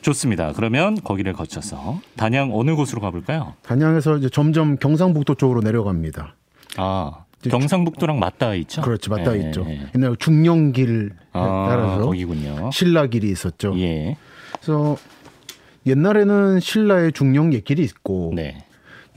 좋습니다. 0.01 0.51
그러면 0.53 0.95
거기를 1.01 1.33
거쳐서 1.33 2.01
단양 2.17 2.49
어느 2.53 2.75
곳으로 2.75 3.01
가볼까요? 3.01 3.53
단양에서 3.61 4.17
이제 4.17 4.29
점점 4.29 4.77
경상북도 4.77 5.35
쪽으로 5.35 5.61
내려갑니다. 5.61 6.35
아, 6.77 7.11
경상북도랑 7.47 8.17
맞닿아 8.19 8.55
있죠? 8.55 8.81
그렇지 8.81 9.09
맞닿아 9.11 9.37
예, 9.37 9.41
있죠. 9.47 9.63
예. 9.69 9.81
옛날 9.95 10.15
중령길 10.17 11.11
아, 11.33 11.67
따라서 11.69 12.05
거기군요. 12.05 12.71
신라길이 12.73 13.29
있었죠. 13.29 13.73
예, 13.79 14.17
그래서 14.53 14.97
옛날에는 15.85 16.59
신라의 16.59 17.11
중령 17.13 17.53
옛길이 17.53 17.83
있고 17.83 18.31
네, 18.35 18.65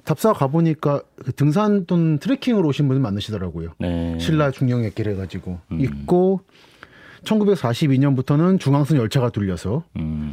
답사 0.07 0.33
가보니까 0.33 1.03
그 1.25 1.33
등산 1.33 1.85
또는 1.87 2.19
트레킹으로 2.19 2.69
오신 2.69 2.89
분이 2.89 3.01
많으시더라고요. 3.01 3.73
네. 3.79 4.19
신라 4.19 4.51
중령 4.53 4.85
옛길 4.85 5.09
해가지고 5.11 5.59
음. 5.73 5.81
있고 5.81 6.41
1942년부터는 7.25 8.59
중앙선 8.61 8.97
열차가 8.99 9.31
돌려서 9.31 9.85
음, 9.97 10.33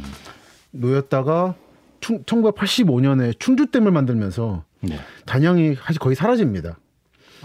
놓였다가 0.70 1.54
1985년에 2.00 3.38
충주댐을 3.38 3.90
만들면서 3.90 4.64
네. 4.80 4.96
단양이 5.26 5.74
사실 5.74 5.98
거의 5.98 6.14
사라집니다. 6.14 6.78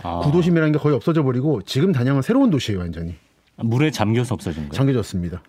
아, 0.03 0.19
구도심이라는 0.19 0.71
게 0.73 0.79
거의 0.79 0.95
없어져 0.95 1.23
버리고 1.23 1.61
지금 1.63 1.91
단양은 1.91 2.21
새로운 2.21 2.49
도시예요 2.51 2.79
완전히 2.79 3.15
물에 3.57 3.91
잠겨서 3.91 4.35
없어진 4.35 4.63
거예요? 4.63 4.71
잠겨졌습니다. 4.71 5.41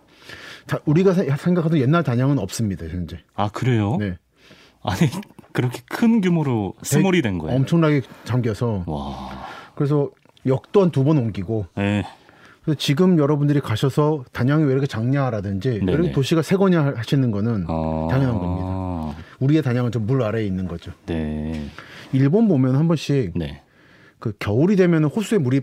다- 0.67 0.79
우리가 0.85 1.13
세- 1.13 1.29
생각하던 1.29 1.79
옛날 1.79 2.03
단양은 2.03 2.37
없습니다 2.39 2.85
현재. 2.87 3.19
아, 3.35 3.49
그래요? 3.49 3.97
네, 3.99 4.17
아니, 4.83 5.01
그렇게 5.53 5.81
큰 5.89 6.21
규모로 6.21 6.73
스몰이 6.81 7.21
된 7.21 7.37
거예요? 7.37 7.55
엄청나게 7.55 8.01
잠겨서 8.23 8.83
와, 8.87 9.29
그래서 9.75 10.09
역도 10.45 10.81
한두 10.81 11.03
번 11.03 11.17
옮기고 11.17 11.67
예, 11.77 12.03
그래서 12.63 12.77
지금 12.79 13.17
여러분들이 13.19 13.59
가셔서 13.59 14.23
단양이 14.31 14.63
왜 14.63 14.71
이렇게 14.71 14.87
작냐라든지 14.87 15.81
왜. 15.85 15.93
이렇게 15.93 16.11
도시가 16.11 16.41
새 16.41 16.55
거냐 16.55 16.93
하시는 16.95 17.29
거는 17.31 17.65
어, 17.67 18.07
당연한 18.09 18.37
겁니다. 18.39 19.21
우리의 19.39 19.61
단양은 19.61 19.91
좀 19.91 20.05
물 20.05 20.23
아래에 20.23 20.45
있는 20.45 20.67
거죠. 20.67 20.91
네, 21.05 21.63
일본 22.13 22.47
보면 22.47 22.75
한 22.75 22.87
번씩 22.87 23.33
네, 23.35 23.61
그 24.19 24.33
겨울이 24.39 24.75
되면 24.75 25.03
호수에 25.05 25.37
물이 25.37 25.61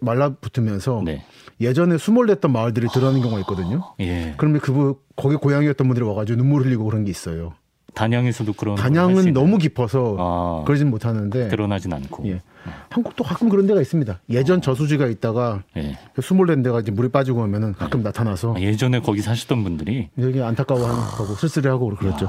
말라붙으면서 0.00 1.02
네, 1.04 1.24
예전에 1.60 1.98
수몰됐던 1.98 2.52
마을들이 2.52 2.88
드러나는 2.92 3.20
경우가 3.20 3.40
있거든요. 3.40 3.94
예. 4.00 4.34
그러면 4.36 4.60
그 4.60 4.94
거기 5.14 5.36
고향이었던 5.36 5.86
분들이 5.86 6.04
와가지고 6.06 6.36
눈물 6.38 6.62
흘리고 6.62 6.84
그런 6.84 7.04
게 7.04 7.10
있어요. 7.10 7.54
단양에서도 7.96 8.52
그런 8.52 8.76
단양은? 8.76 9.32
너무 9.32 9.56
깊어서 9.56 10.16
아, 10.18 10.64
그러진 10.66 10.90
못하는데 10.90 11.48
드러나진 11.48 11.92
않고. 11.94 12.28
예. 12.28 12.42
한국도 12.90 13.24
가끔 13.24 13.48
그런 13.48 13.66
데가 13.66 13.80
있습니다. 13.80 14.20
예전 14.30 14.60
저수지가 14.60 15.06
있다가 15.06 15.62
예. 15.78 15.96
수몰된 16.20 16.62
데가 16.62 16.80
이제 16.80 16.90
물이 16.92 17.08
빠지고 17.08 17.42
하면은 17.42 17.72
가끔 17.72 18.02
나타나서 18.02 18.54
아, 18.56 18.60
예전에 18.60 19.00
거기 19.00 19.22
사셨던 19.22 19.64
분들이 19.64 20.10
여기 20.18 20.42
안타까워하고 20.42 21.34
쓸쓸해하고 21.36 21.96
그렇죠. 21.96 22.28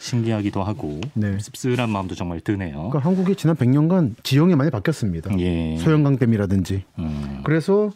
신기하기도 0.00 0.62
하고 0.62 1.00
네. 1.14 1.38
씁쓸한 1.38 1.88
마음도 1.88 2.14
정말 2.14 2.40
드네요. 2.40 2.74
그러니까 2.90 2.98
한국이 2.98 3.36
지난 3.36 3.56
100년간 3.56 4.16
지형이 4.22 4.54
많이 4.54 4.70
바뀌었습니다. 4.70 5.38
예. 5.38 5.78
소형강댐이라든지. 5.78 6.84
음. 6.98 7.40
그래서 7.44 7.90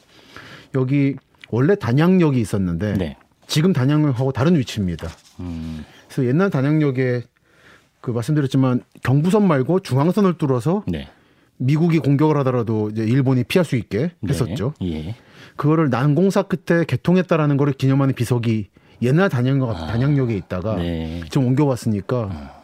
여기 0.75 1.16
원래 1.51 1.75
단양역이 1.75 2.40
있었는데 2.40 2.95
네. 2.95 3.16
지금 3.47 3.73
단양역하고 3.75 4.33
다른 4.33 4.57
위치입니다. 4.57 5.09
음. 5.40 5.85
그래서 6.17 6.29
옛날 6.31 6.49
단양역에 6.49 7.23
그 8.01 8.11
말씀드렸지만 8.11 8.83
경부선 9.03 9.47
말고 9.47 9.81
중앙선을 9.81 10.39
뚫어서 10.39 10.83
네. 10.87 11.09
미국이 11.59 11.99
공격을 11.99 12.37
하더라도 12.39 12.89
이제 12.91 13.05
일본이 13.05 13.45
피할 13.45 13.65
수 13.67 13.77
있게 13.77 14.13
네. 14.21 14.29
했었죠. 14.31 14.73
예. 14.83 15.15
그거를 15.57 15.91
난공사 15.91 16.43
끝에 16.43 16.85
개통했다라는 16.85 17.57
거를 17.59 17.75
기념하는 17.75 18.15
비석이 18.15 18.69
옛날 19.03 19.29
단양역 19.29 19.77
단양역에 19.77 20.35
있다가 20.37 20.73
아. 20.73 20.77
네. 20.77 21.21
지금 21.29 21.49
옮겨왔으니까 21.49 22.63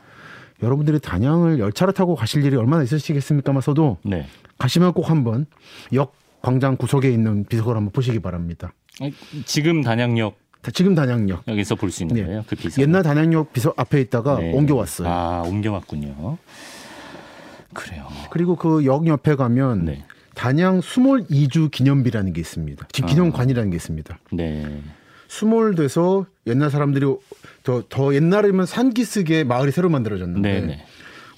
여러분들이 0.62 0.98
단양을 1.00 1.58
열차를 1.58 1.92
타고 1.92 2.14
가실 2.14 2.44
일이 2.44 2.56
얼마나 2.56 2.82
있으시겠습니까마서도 2.84 3.98
네. 4.04 4.26
가시면 4.58 4.94
꼭 4.94 5.10
한번 5.10 5.44
역 5.92 6.14
광장 6.40 6.76
구석에 6.76 7.10
있는 7.10 7.44
비석을 7.44 7.76
한번 7.76 7.92
보시기 7.92 8.18
바랍니다. 8.20 8.72
아, 9.00 9.10
지금 9.44 9.82
단양역 9.82 10.32
다- 10.34 10.41
지금 10.70 10.94
단양역 10.94 11.42
여기서 11.48 11.74
볼 11.74 11.90
수 11.90 12.04
있는 12.04 12.14
네. 12.16 12.24
거예요. 12.24 12.44
그 12.46 12.54
비석. 12.54 12.80
옛날 12.80 13.02
단양역 13.02 13.52
비석 13.52 13.78
앞에 13.78 14.00
있다가 14.00 14.38
네. 14.38 14.52
옮겨왔어요. 14.52 15.08
아, 15.08 15.42
옮겨왔군요. 15.44 16.38
그래요. 17.74 18.06
그리고 18.30 18.54
그 18.56 18.84
역 18.84 19.06
옆에 19.06 19.34
가면 19.34 19.86
네. 19.86 20.04
단양 20.34 20.80
수몰 20.80 21.24
이주 21.28 21.68
기념비라는 21.70 22.32
게 22.32 22.40
있습니다. 22.40 22.86
지- 22.92 23.02
기념관이라는 23.02 23.70
게 23.70 23.76
있습니다. 23.76 24.18
네. 24.32 24.80
수몰돼서 25.28 26.26
옛날 26.46 26.70
사람들이 26.70 27.06
더, 27.64 27.82
더 27.88 28.14
옛날이면 28.14 28.66
산기슭에 28.66 29.44
마을이 29.44 29.72
새로 29.72 29.88
만들어졌는데 29.88 30.52
네, 30.60 30.66
네. 30.66 30.84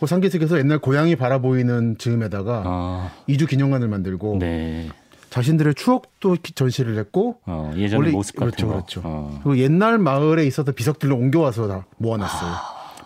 그 0.01 0.07
산기슭에서 0.07 0.59
옛날 0.59 0.79
고향이 0.81 1.17
바라보이는 1.17 1.97
즈음에다가 1.99 2.63
아, 2.67 3.11
이주 3.27 3.47
기념관을 3.47 3.89
만들고 3.89 4.39
네. 4.41 4.89
자신들의 5.35 5.75
추억도 5.75 6.37
기- 6.45 6.53
전시를 6.53 6.97
했고 6.97 7.41
어, 7.45 7.73
원래 7.97 8.13
모습 8.13 8.37
같은 8.37 8.53
그렇죠, 8.53 8.67
거. 8.69 8.73
그렇죠. 8.75 9.01
어. 9.03 9.41
그리고 9.43 9.59
옛날 9.59 9.99
마을에 9.99 10.47
있었던 10.47 10.77
비석들로 10.77 11.17
옮겨와서 11.17 11.67
다 11.67 11.87
모아놨어요. 11.97 12.53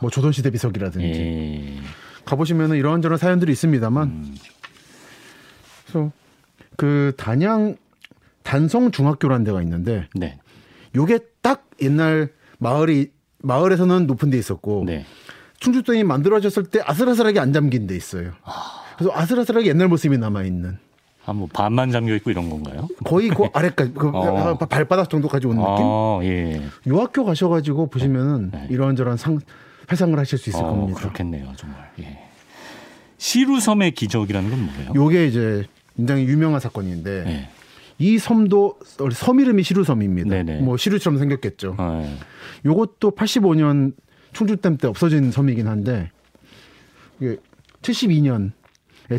뭐 0.02 0.10
조선시대 0.10 0.50
비석이라든지 0.50 1.06
예. 1.06 1.80
가보시면은 2.26 2.76
이런저런 2.76 3.16
사연들이 3.16 3.50
있습니다만 3.52 4.08
음. 4.08 4.34
그래서 5.86 6.12
그 6.76 7.14
단양 7.16 7.76
단성 8.42 8.90
중학교라는 8.90 9.44
데가 9.44 9.62
있는데 9.62 10.06
네. 10.14 10.38
요게 10.96 11.20
딱 11.40 11.66
옛날 11.80 12.28
마을이 12.58 13.10
마을에서는 13.38 14.06
높은 14.06 14.28
데 14.28 14.36
있었고 14.36 14.84
네. 14.86 15.06
충주댐이 15.60 16.04
만들어졌을 16.04 16.64
때 16.64 16.80
아슬아슬하게 16.84 17.40
안 17.40 17.54
잠긴 17.54 17.86
데 17.86 17.96
있어요. 17.96 18.32
그래서 18.98 19.12
아슬아슬하게 19.16 19.68
옛날 19.68 19.88
모습이 19.88 20.18
남아 20.18 20.42
있는 20.42 20.76
한뭐 21.28 21.48
반만 21.52 21.90
잠겨 21.90 22.14
있고 22.16 22.30
이런 22.30 22.48
건가요? 22.48 22.88
거의 23.04 23.28
그 23.28 23.44
아래까지 23.52 23.92
그 23.92 24.08
어. 24.08 24.56
발바닥 24.56 25.10
정도까지 25.10 25.46
온 25.46 25.56
느낌. 25.56 25.66
아, 25.66 26.20
예. 26.22 26.62
요 26.88 27.00
학교 27.00 27.24
가셔가지고 27.24 27.88
보시면은 27.88 28.50
네. 28.50 28.66
이런저런 28.70 29.16
상 29.18 29.38
회상을 29.90 30.18
하실 30.18 30.38
수 30.38 30.50
있을 30.50 30.60
어, 30.62 30.68
겁니다. 30.68 31.00
그렇겠네요, 31.00 31.52
정말. 31.56 31.90
예. 32.00 32.18
시루섬의 33.18 33.92
기적이라는 33.92 34.50
건 34.50 34.66
뭐예요? 34.66 34.92
요게 34.94 35.26
이제 35.26 35.64
굉장히 35.96 36.24
유명한 36.24 36.60
사건인데 36.60 37.24
예. 37.26 37.48
이 37.98 38.18
섬도 38.18 38.78
섬 39.12 39.40
이름이 39.40 39.62
시루섬입니다. 39.62 40.30
네네. 40.30 40.60
뭐 40.60 40.76
시루처럼 40.76 41.18
생겼겠죠. 41.18 41.76
어, 41.78 42.02
예. 42.04 42.16
요것도 42.64 43.10
85년 43.12 43.92
충주댐 44.32 44.78
때 44.78 44.88
없어진 44.88 45.30
섬이긴 45.30 45.66
한데 45.66 46.10
이게 47.20 47.36
72년에 47.82 48.52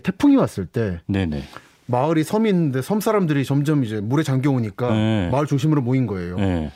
태풍이 0.01 0.37
왔을 0.37 0.65
때 0.65 1.01
네네. 1.07 1.43
마을이 1.89 2.23
섬이 2.23 2.49
있는데 2.49 2.82
섬 2.84 3.02
사람들이 3.02 3.43
점점 3.43 3.84
이제 3.84 3.99
물에 3.99 4.21
잠겨 4.21 4.52
오니까 4.52 4.91
네. 4.91 5.30
마을 5.32 5.47
중심으로 5.47 5.82
모인 5.82 6.06
거예요. 6.06 6.38
예. 6.39 6.71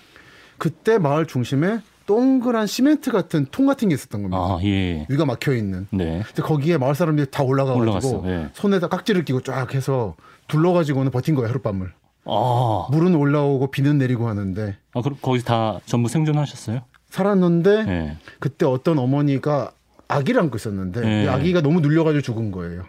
그때 0.57 0.97
마을 0.97 1.27
중심에 1.27 1.81
동그란 2.07 2.65
시멘트 2.67 3.11
같은 3.11 3.45
통 3.51 3.67
같은 3.67 3.89
게 3.89 3.95
있었던 3.95 4.23
겁니다. 4.23 4.37
아, 4.41 4.59
예. 4.63 5.05
위가 5.09 5.25
막혀 5.25 5.53
있는. 5.53 5.87
네. 5.91 6.23
근데 6.25 6.41
거기에 6.41 6.77
마을 6.77 6.95
사람들이 6.95 7.27
다 7.29 7.43
올라가 7.43 7.73
가지고 7.73 7.81
올라갔어, 7.83 8.23
예. 8.25 8.49
손에다 8.53 8.87
깍지를 8.87 9.23
끼고 9.23 9.41
쫙 9.41 9.73
해서 9.75 10.15
둘러 10.47 10.73
가지고는 10.73 11.11
버틴 11.11 11.35
거예요 11.35 11.49
하룻밤을. 11.49 11.93
아, 12.25 12.87
물은 12.89 13.13
올라오고 13.15 13.69
비는 13.69 13.97
내리고 13.99 14.27
하는데 14.27 14.77
아 14.93 15.01
그럼 15.01 15.17
거기서 15.21 15.45
다 15.45 15.79
전부 15.85 16.09
생존하셨어요? 16.09 16.81
살았는데 17.09 17.85
예. 17.87 18.17
그때 18.39 18.65
어떤 18.65 18.97
어머니가 18.97 19.71
아기를 20.07 20.41
안고 20.41 20.55
있었는데 20.57 21.01
네. 21.01 21.23
이 21.25 21.27
아기가 21.27 21.61
너무 21.61 21.81
눌려 21.81 22.03
가지고 22.03 22.21
죽은 22.21 22.51
거예요. 22.51 22.85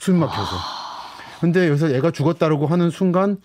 숨 0.00 0.18
막혀서. 0.18 0.85
근데 1.40 1.68
여기서 1.68 1.90
애가 1.90 2.10
죽었다라고 2.10 2.66
하는 2.66 2.90
순간 2.90 3.38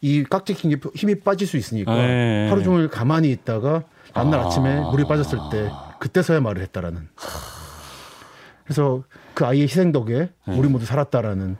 이 0.00 0.24
깍지 0.24 0.54
낀 0.54 0.70
게 0.70 0.76
힘이 0.94 1.14
빠질 1.20 1.46
수 1.46 1.56
있으니까 1.56 1.94
네. 1.94 2.48
하루 2.48 2.62
종일 2.62 2.88
가만히 2.88 3.30
있다가 3.30 3.84
다음날 4.12 4.40
아. 4.40 4.46
아. 4.46 4.48
침에 4.48 4.80
물이 4.80 5.04
빠졌을 5.04 5.38
때 5.50 5.70
그때서야 5.98 6.40
말을 6.40 6.62
했다라는. 6.62 7.08
그래서 8.64 9.04
그 9.34 9.44
아이의 9.46 9.64
희생 9.64 9.92
덕에 9.92 10.30
네. 10.46 10.56
우리 10.56 10.68
모두 10.68 10.86
살았다라는. 10.86 11.56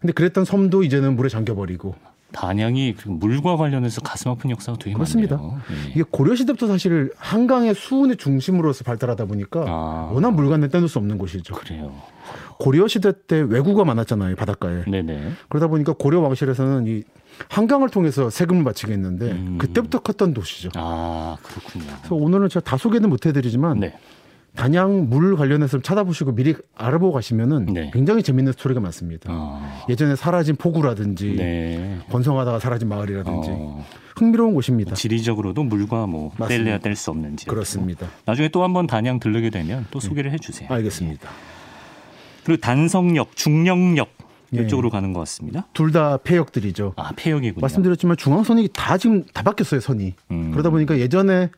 근데 0.00 0.12
그랬던 0.12 0.44
섬도 0.44 0.82
이제는 0.82 1.16
물에 1.16 1.28
잠겨버리고 1.28 1.94
단양이 2.32 2.94
그 2.94 3.08
물과 3.08 3.56
관련해서 3.56 4.00
가슴 4.00 4.30
아픈 4.30 4.50
역사가 4.50 4.78
되게 4.78 4.92
그렇습니다. 4.94 5.36
많네요. 5.36 5.60
예. 5.70 5.90
이게 5.92 6.02
고려 6.10 6.34
시대부터 6.34 6.66
사실 6.66 7.10
한강의 7.16 7.74
수운의 7.74 8.16
중심으로서 8.16 8.84
발달하다 8.84 9.24
보니까 9.26 9.64
아. 9.66 10.10
워낙 10.12 10.32
물관을 10.32 10.68
떼놓을 10.68 10.88
수 10.88 10.98
없는 10.98 11.18
곳이죠. 11.18 11.54
그래요. 11.54 11.94
고려 12.58 12.88
시대 12.88 13.12
때 13.26 13.40
왜구가 13.40 13.84
많았잖아요 13.84 14.36
바닷가에. 14.36 14.84
네네. 14.84 15.32
그러다 15.48 15.68
보니까 15.68 15.92
고려 15.92 16.20
왕실에서는 16.20 16.86
이 16.86 17.04
한강을 17.48 17.90
통해서 17.90 18.30
세금을 18.30 18.64
바치게 18.64 18.92
했는데 18.92 19.30
음. 19.32 19.58
그때부터 19.58 20.00
컸던 20.00 20.34
도시죠. 20.34 20.70
아 20.74 21.36
그렇군요. 21.42 21.84
그래서 21.98 22.14
오늘은 22.14 22.48
제가 22.48 22.64
다 22.64 22.76
소개는 22.76 23.08
못 23.08 23.26
해드리지만 23.26 23.80
네. 23.80 23.98
단양 24.56 25.08
물 25.08 25.36
관련해서 25.36 25.72
좀 25.72 25.82
찾아보시고 25.82 26.34
미리 26.34 26.54
알아보고 26.76 27.12
가시면은 27.12 27.66
네. 27.66 27.90
굉장히 27.92 28.22
재밌는 28.22 28.52
스토리가 28.52 28.80
많습니다. 28.80 29.30
아, 29.32 29.84
예전에 29.88 30.16
사라진 30.16 30.56
포구라든지 30.56 31.34
네. 31.36 31.98
번성하다가 32.08 32.58
사라진 32.58 32.88
마을이라든지 32.88 33.48
어, 33.52 33.84
흥미로운 34.16 34.54
곳입니다. 34.54 34.94
지리적으로도 34.94 35.62
물과 35.64 36.06
뭐 36.06 36.30
맞습니다. 36.38 36.48
뗄래야 36.48 36.78
뗄 36.78 36.96
수 36.96 37.10
없는 37.10 37.36
지. 37.36 37.46
그렇습니다. 37.46 38.08
나중에 38.24 38.48
또 38.48 38.64
한번 38.64 38.86
단양 38.86 39.20
들르게 39.20 39.50
되면 39.50 39.86
또 39.90 40.00
소개를 40.00 40.32
해주세요. 40.32 40.68
알겠습니다. 40.72 41.28
그리고 42.44 42.60
단성역, 42.60 43.36
중령역 43.36 44.08
예. 44.56 44.62
이쪽으로 44.62 44.90
가는 44.90 45.12
것 45.12 45.20
같습니다. 45.20 45.66
둘 45.74 45.90
다 45.92 46.16
폐역들이죠. 46.18 46.94
아 46.96 47.10
폐역이군요. 47.16 47.60
말씀드렸지만 47.60 48.16
중앙선이 48.16 48.68
다 48.72 48.96
지금 48.96 49.24
다 49.34 49.42
바뀌었어요 49.42 49.80
선이. 49.80 50.14
음. 50.30 50.50
그러다 50.52 50.70
보니까 50.70 50.98
예전에 50.98 51.50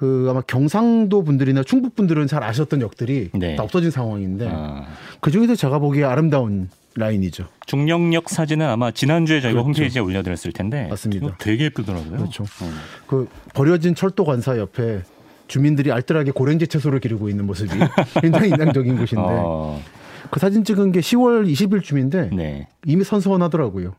그 0.00 0.28
아마 0.30 0.40
경상도 0.40 1.22
분들이나 1.24 1.62
충북 1.62 1.94
분들은 1.94 2.26
잘 2.26 2.42
아셨던 2.42 2.80
역들이 2.80 3.28
네. 3.34 3.54
다 3.54 3.62
없어진 3.64 3.90
상황인데 3.90 4.48
아, 4.50 4.86
그 5.20 5.30
중에서 5.30 5.54
제가 5.54 5.78
보기에 5.78 6.04
아름다운 6.04 6.70
라인이죠. 6.94 7.44
중령역 7.66 8.30
사진은 8.30 8.66
아마 8.66 8.92
지난주에 8.92 9.42
저희가 9.42 9.62
그렇죠. 9.62 9.66
홈페이지에 9.66 10.00
올려드렸을 10.00 10.54
텐데 10.54 10.86
맞습니다. 10.88 11.36
되게 11.38 11.64
예쁘더라고요. 11.64 12.16
그렇죠. 12.16 12.44
어. 12.44 12.70
그 13.06 13.28
버려진 13.52 13.94
철도 13.94 14.24
관사 14.24 14.56
옆에 14.56 15.02
주민들이 15.48 15.92
알뜰하게 15.92 16.30
고랭지 16.30 16.68
채소를 16.68 17.00
기르고 17.00 17.28
있는 17.28 17.46
모습이 17.46 17.68
굉장히 18.22 18.48
인상적인 18.48 18.96
곳인데 18.96 19.22
어, 19.22 19.82
그 20.30 20.40
사진 20.40 20.64
찍은 20.64 20.92
게 20.92 21.00
10월 21.00 21.46
20일 21.46 21.84
쯤인데 21.84 22.30
네. 22.32 22.68
이미 22.86 23.04
선선하더라고요. 23.04 23.96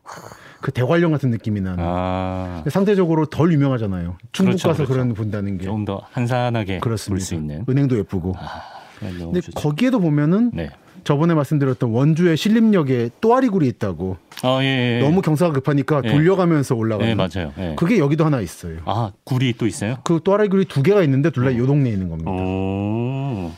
그 0.62 0.70
대관령 0.72 1.10
같은 1.12 1.30
느낌이 1.30 1.60
나는. 1.60 1.84
아, 1.86 2.62
상대적으로 2.68 3.26
덜 3.26 3.52
유명하잖아요. 3.52 4.16
충북 4.32 4.52
그렇죠, 4.52 4.68
가서 4.68 4.84
그렇죠. 4.84 4.92
그런 4.92 5.14
본다는 5.14 5.58
게 5.58 5.64
조금 5.64 5.84
더 5.84 6.00
한산하게 6.12 6.78
볼. 6.78 6.96
수 6.96 7.34
있는. 7.34 7.64
은행도 7.68 7.98
예쁘고. 7.98 8.34
아, 8.38 8.62
근데 9.00 9.40
좋죠. 9.40 9.60
거기에도 9.60 9.98
보면은 10.00 10.50
네. 10.54 10.70
저번에 11.04 11.34
말씀드렸던 11.34 11.90
원주의 11.90 12.36
신림역에 12.36 13.10
또아리굴이 13.20 13.66
있다고. 13.66 14.16
아, 14.44 14.60
예, 14.62 14.98
예. 14.98 15.00
너무 15.04 15.20
경사가 15.20 15.52
급하니까 15.52 16.00
예. 16.04 16.10
돌려가면서 16.12 16.76
올라가는. 16.76 17.08
네, 17.08 17.14
맞아요. 17.16 17.52
예. 17.58 17.74
그게 17.76 17.98
여기도 17.98 18.24
하나 18.24 18.40
있어요. 18.40 18.78
아, 18.84 19.10
굴이 19.24 19.54
또 19.58 19.66
있어요? 19.66 19.96
그 20.04 20.20
또아리굴이 20.22 20.66
두 20.66 20.82
개가 20.82 21.02
있는데 21.02 21.30
둘 21.30 21.44
다 21.44 21.56
요 21.58 21.66
동네에 21.66 21.92
있는 21.92 22.08
겁니다. 22.08 22.30
오. 22.30 23.50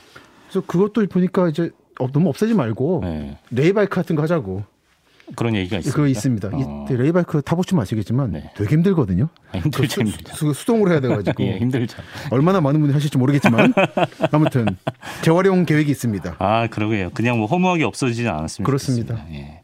그래서 0.48 0.66
그것도 0.66 1.06
보니까 1.08 1.48
이제 1.48 1.70
어, 2.00 2.10
너무 2.10 2.30
없애지 2.30 2.54
말고 2.54 3.00
네. 3.04 3.36
레일바이크 3.50 3.94
같은 3.94 4.16
거 4.16 4.22
하자고. 4.22 4.62
그런 5.36 5.54
얘기가 5.54 5.78
있습니다. 5.78 5.96
그거 5.96 6.06
있습니다. 6.06 6.48
어. 6.52 6.86
이 6.90 6.94
레일바이크 6.94 7.42
타보시면 7.42 7.82
아시겠지만 7.82 8.32
네. 8.32 8.50
되게 8.56 8.74
힘들거든요. 8.74 9.28
아, 9.52 9.58
힘들죠, 9.58 9.88
수, 9.88 10.00
힘들죠. 10.00 10.34
수, 10.36 10.52
수 10.52 10.66
동으로 10.66 10.92
해야 10.92 11.00
돼가지고 11.00 11.42
예, 11.44 11.58
힘들죠. 11.58 11.96
얼마나 12.30 12.60
많은 12.60 12.80
분이 12.80 12.92
하실지 12.92 13.18
모르겠지만 13.18 13.72
아무튼 14.32 14.66
재활용 15.22 15.64
계획이 15.64 15.90
있습니다. 15.90 16.36
아, 16.38 16.66
그러게요. 16.68 17.10
그냥 17.14 17.38
뭐 17.38 17.46
허무하게 17.46 17.84
없어지지 17.84 18.28
않았으면 18.28 18.64
그렇습니다. 18.66 19.24
예. 19.32 19.62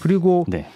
그리고 0.00 0.44
네. 0.48 0.66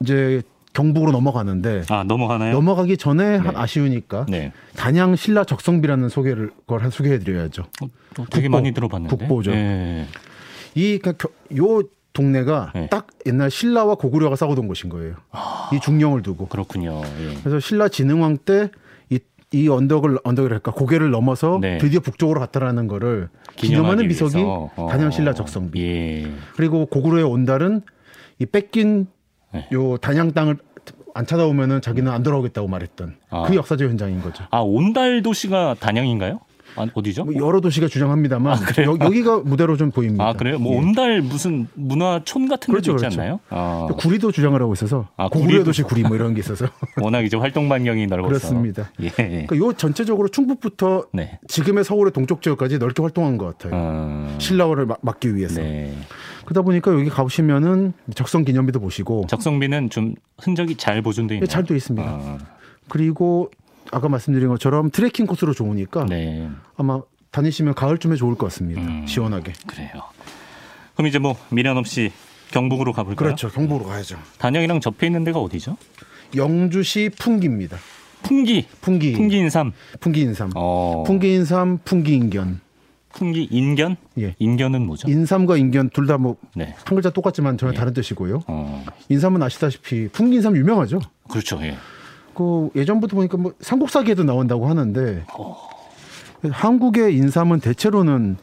이제 0.00 0.42
경북으로 0.72 1.10
넘어가는데 1.10 1.84
아, 1.88 2.04
넘어가나요? 2.04 2.52
넘어가기 2.52 2.98
전에 2.98 3.36
한 3.36 3.54
네. 3.54 3.60
아쉬우니까 3.60 4.26
네. 4.28 4.52
단양 4.76 5.16
신라 5.16 5.44
적성비라는 5.44 6.10
소개를 6.10 6.50
걸한 6.66 6.90
소개해드려야죠. 6.90 7.62
어, 7.82 7.86
또 8.14 8.26
되게 8.26 8.48
국보, 8.48 8.58
많이 8.58 8.72
들어봤는데. 8.74 9.16
국보죠. 9.16 9.52
예. 9.52 10.06
이 10.74 10.98
그러니까 10.98 11.28
동네가 12.16 12.72
네. 12.74 12.88
딱 12.90 13.06
옛날 13.26 13.50
신라와 13.50 13.96
고구려가 13.96 14.36
싸우던 14.36 14.66
곳인 14.68 14.88
거예요. 14.90 15.14
이 15.72 15.80
중령을 15.80 16.22
두고. 16.22 16.46
그렇군요. 16.48 17.02
예. 17.20 17.34
그래서 17.42 17.60
신라 17.60 17.88
진흥왕 17.88 18.38
때 18.38 18.70
이 19.10 19.18
이 19.52 19.68
언덕을 19.68 20.18
언덕이랄까 20.24 20.72
고개를 20.72 21.10
넘어서 21.12 21.58
네. 21.60 21.78
드디어 21.78 22.00
북쪽으로 22.00 22.40
갔다라는 22.40 22.88
거를 22.88 23.28
기념하는 23.54 24.04
위해서. 24.08 24.26
어. 24.34 24.88
단양 24.90 25.12
신라 25.12 25.34
적성비. 25.34 26.24
예. 26.26 26.32
그리고 26.56 26.86
고구려의 26.86 27.22
온달은 27.24 27.82
이 28.40 28.46
뺏긴 28.46 29.06
네. 29.54 29.68
요 29.72 29.98
단양 29.98 30.32
땅을 30.32 30.56
안 31.14 31.26
찾아오면은 31.26 31.80
자기는 31.80 32.10
안 32.10 32.22
돌아오겠다고 32.24 32.66
말했던 32.66 33.16
아. 33.30 33.44
그 33.46 33.54
역사적 33.54 33.88
현장인 33.88 34.20
거죠. 34.20 34.44
아, 34.50 34.58
온달 34.58 35.22
도시가 35.22 35.76
단양인가요? 35.78 36.40
아, 36.76 36.86
어디죠? 36.92 37.24
뭐 37.24 37.34
여러 37.36 37.60
도시가 37.60 37.88
주장합니다만 37.88 38.58
여, 38.86 38.96
여기가 39.04 39.38
무대로 39.40 39.76
좀 39.76 39.90
보입니다. 39.90 40.28
아, 40.28 40.32
그래요? 40.34 40.58
뭐 40.58 40.74
예. 40.74 40.78
온달 40.78 41.22
무슨 41.22 41.66
문화촌 41.74 42.48
같은 42.48 42.72
그렇죠, 42.72 42.92
데도 42.92 43.06
있지 43.06 43.16
그렇죠. 43.16 43.20
않나요? 43.20 43.40
아, 43.50 43.88
구리도 43.98 44.32
주장을 44.32 44.60
하고 44.60 44.72
있어서 44.74 45.08
아, 45.16 45.28
고구려 45.28 45.60
구리도- 45.60 45.64
도시 45.64 45.82
구리 45.82 46.02
뭐 46.02 46.16
이런 46.16 46.34
게 46.34 46.40
있어서 46.40 46.66
워낙 47.02 47.22
이제 47.22 47.36
활동 47.36 47.68
반경이 47.68 48.06
넓어서. 48.06 48.28
그렇습니다. 48.28 48.90
예. 49.00 49.08
그러니까 49.10 49.56
요 49.56 49.72
전체적으로 49.72 50.28
충북부터 50.28 51.06
네. 51.12 51.38
지금의 51.48 51.84
서울의 51.84 52.12
동쪽 52.12 52.42
지역까지 52.42 52.78
넓게 52.78 53.02
활동한 53.02 53.38
것 53.38 53.56
같아요. 53.58 53.72
어, 53.74 54.36
신라어를 54.38 54.86
막- 54.86 54.98
막기 55.02 55.34
위해서. 55.34 55.60
네. 55.60 55.94
그러다 56.44 56.62
보니까 56.62 56.92
여기 56.92 57.08
가보시면은 57.08 57.92
적성 58.14 58.44
기념비도 58.44 58.78
보시고 58.80 59.26
적성비는 59.28 59.90
좀 59.90 60.14
흔적이 60.38 60.76
잘 60.76 61.02
보존돼 61.02 61.34
있나요? 61.36 61.46
잘돼 61.46 61.74
있습니다. 61.74 62.08
아, 62.08 62.38
그리고 62.88 63.50
아까 63.92 64.08
말씀드린 64.08 64.48
것처럼 64.48 64.90
트레킹 64.90 65.26
코스로 65.26 65.52
좋으니까 65.52 66.06
네. 66.06 66.48
아마 66.76 67.00
다니시면 67.30 67.74
가을쯤에 67.74 68.16
좋을 68.16 68.34
것 68.36 68.46
같습니다. 68.46 68.80
음. 68.80 69.06
시원하게. 69.06 69.52
그래요. 69.66 69.90
그럼 70.94 71.08
이제 71.08 71.18
뭐 71.18 71.36
미련 71.50 71.76
없이 71.76 72.12
경북으로 72.50 72.92
가볼까요? 72.92 73.16
그렇죠. 73.16 73.50
경북으로 73.50 73.88
가야죠. 73.88 74.18
단양이랑 74.38 74.80
접해 74.80 75.06
있는 75.06 75.24
데가 75.24 75.40
어디죠? 75.40 75.76
영주시 76.34 77.10
풍기입니다. 77.18 77.76
풍기. 78.22 78.66
풍기. 78.80 79.12
풍기 79.12 79.36
인삼. 79.38 79.72
풍기 80.00 80.22
인삼. 80.22 80.50
어. 80.54 81.04
풍기 81.06 81.34
인삼, 81.34 81.78
풍기 81.84 82.14
인견. 82.14 82.60
풍기 83.12 83.48
인견? 83.50 83.96
예. 84.18 84.34
인견은 84.38 84.86
뭐죠? 84.86 85.08
인삼과 85.08 85.56
인견 85.56 85.90
둘 85.90 86.06
다뭐한 86.06 86.36
네. 86.54 86.74
글자 86.84 87.10
똑같지만 87.10 87.56
전혀 87.56 87.72
예. 87.72 87.76
다른 87.76 87.94
뜻이고요. 87.94 88.42
어. 88.46 88.84
인삼은 89.08 89.42
아시다시피 89.42 90.08
풍기 90.08 90.36
인삼 90.36 90.56
유명하죠. 90.56 91.00
그렇죠. 91.28 91.58
예. 91.62 91.76
그 92.36 92.68
예전부터 92.76 93.16
보니까 93.16 93.38
뭐 93.38 93.54
삼국사기에도 93.60 94.22
나온다고 94.22 94.68
하는데 94.68 95.24
어. 95.38 95.56
한국의 96.50 97.16
인삼은 97.16 97.60
대체로는 97.60 98.36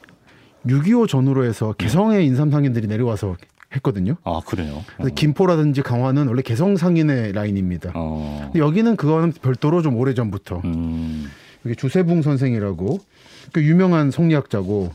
6.25 0.66 1.08
전후로 1.08 1.46
해서 1.46 1.74
개성의 1.74 2.26
인삼 2.26 2.50
상인들이 2.50 2.88
내려와서 2.88 3.36
했거든요. 3.76 4.16
아, 4.24 4.42
그래요. 4.46 4.84
그래서 4.98 5.14
김포라든지 5.14 5.82
강화는 5.82 6.28
원래 6.28 6.42
개성 6.42 6.76
상인의 6.76 7.34
라인입니다. 7.34 7.92
어. 7.96 8.52
여기는 8.56 8.96
그거는 8.96 9.32
별도로 9.32 9.82
좀 9.82 9.96
오래 9.98 10.14
전부터 10.14 10.62
음. 10.66 11.30
여기 11.66 11.76
주세붕 11.76 12.24
선생이라고 12.24 13.00
그 13.52 13.64
유명한 13.64 14.10
성리학자고 14.12 14.92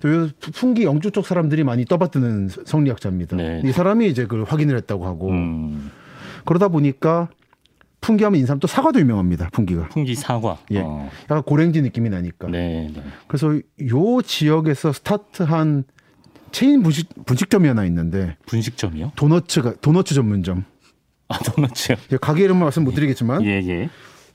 또요 0.00 0.28
풍기 0.54 0.84
영주 0.84 1.10
쪽 1.10 1.26
사람들이 1.26 1.64
많이 1.64 1.84
떠받드는 1.84 2.48
성리학자입니다. 2.64 3.36
네. 3.36 3.62
이 3.64 3.72
사람이 3.72 4.08
이제 4.08 4.22
그걸 4.24 4.44
확인을 4.44 4.76
했다고 4.76 5.06
하고 5.06 5.30
음. 5.30 5.90
그러다 6.44 6.68
보니까 6.68 7.28
풍기하면 8.00 8.38
인삼 8.40 8.60
또 8.60 8.66
사과도 8.66 9.00
유명합니다. 9.00 9.50
풍기가 9.50 9.88
풍기 9.88 10.14
사과. 10.14 10.58
예. 10.70 10.80
어. 10.80 11.08
약간 11.24 11.42
고랭지 11.42 11.82
느낌이 11.82 12.08
나니까. 12.10 12.48
네, 12.48 12.90
네. 12.94 13.02
그래서 13.26 13.54
요 13.54 14.22
지역에서 14.22 14.92
스타트한 14.92 15.84
체인 16.52 16.82
분식, 16.82 17.26
분식점이 17.26 17.66
하나 17.66 17.84
있는데 17.86 18.36
분식점이요? 18.46 19.12
도너츠가 19.16 19.74
도너츠 19.80 20.14
전문점. 20.14 20.64
아, 21.28 21.38
도넛이요. 21.38 21.96
이제 22.06 22.16
가게 22.20 22.44
이름은 22.44 22.62
말씀 22.62 22.84
못 22.84 22.94
드리겠지만 22.94 23.44
예, 23.44 23.60
예. 23.66 23.88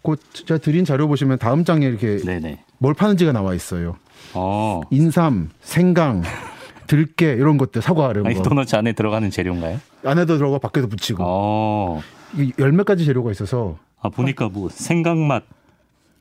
그 0.04 0.16
제가 0.34 0.58
드린 0.58 0.84
자료 0.84 1.08
보시면 1.08 1.38
다음 1.40 1.64
장에 1.64 1.86
이렇게 1.86 2.18
네, 2.18 2.40
네. 2.40 2.64
뭘 2.80 2.94
파는지가 2.94 3.32
나와 3.32 3.54
있어요. 3.54 3.96
어. 4.34 4.82
인삼, 4.90 5.50
생강, 5.62 6.24
들깨 6.88 7.34
이런 7.34 7.58
것들 7.58 7.82
사과 7.82 8.12
이런 8.12 8.26
아니, 8.26 8.36
거 8.36 8.44
도넛 8.44 8.74
안에 8.74 8.94
들어가는 8.94 9.30
재료인가요? 9.30 9.80
안에도 10.04 10.38
들어가 10.38 10.58
밖에도 10.58 10.88
붙이고 10.88 11.24
어. 11.26 12.02
이 12.38 12.52
열몇 12.58 12.86
가지 12.86 13.06
재료가 13.06 13.32
있어서 13.32 13.78
아, 14.02 14.10
보니까 14.10 14.50
뭐 14.50 14.70
생강맛, 14.70 15.44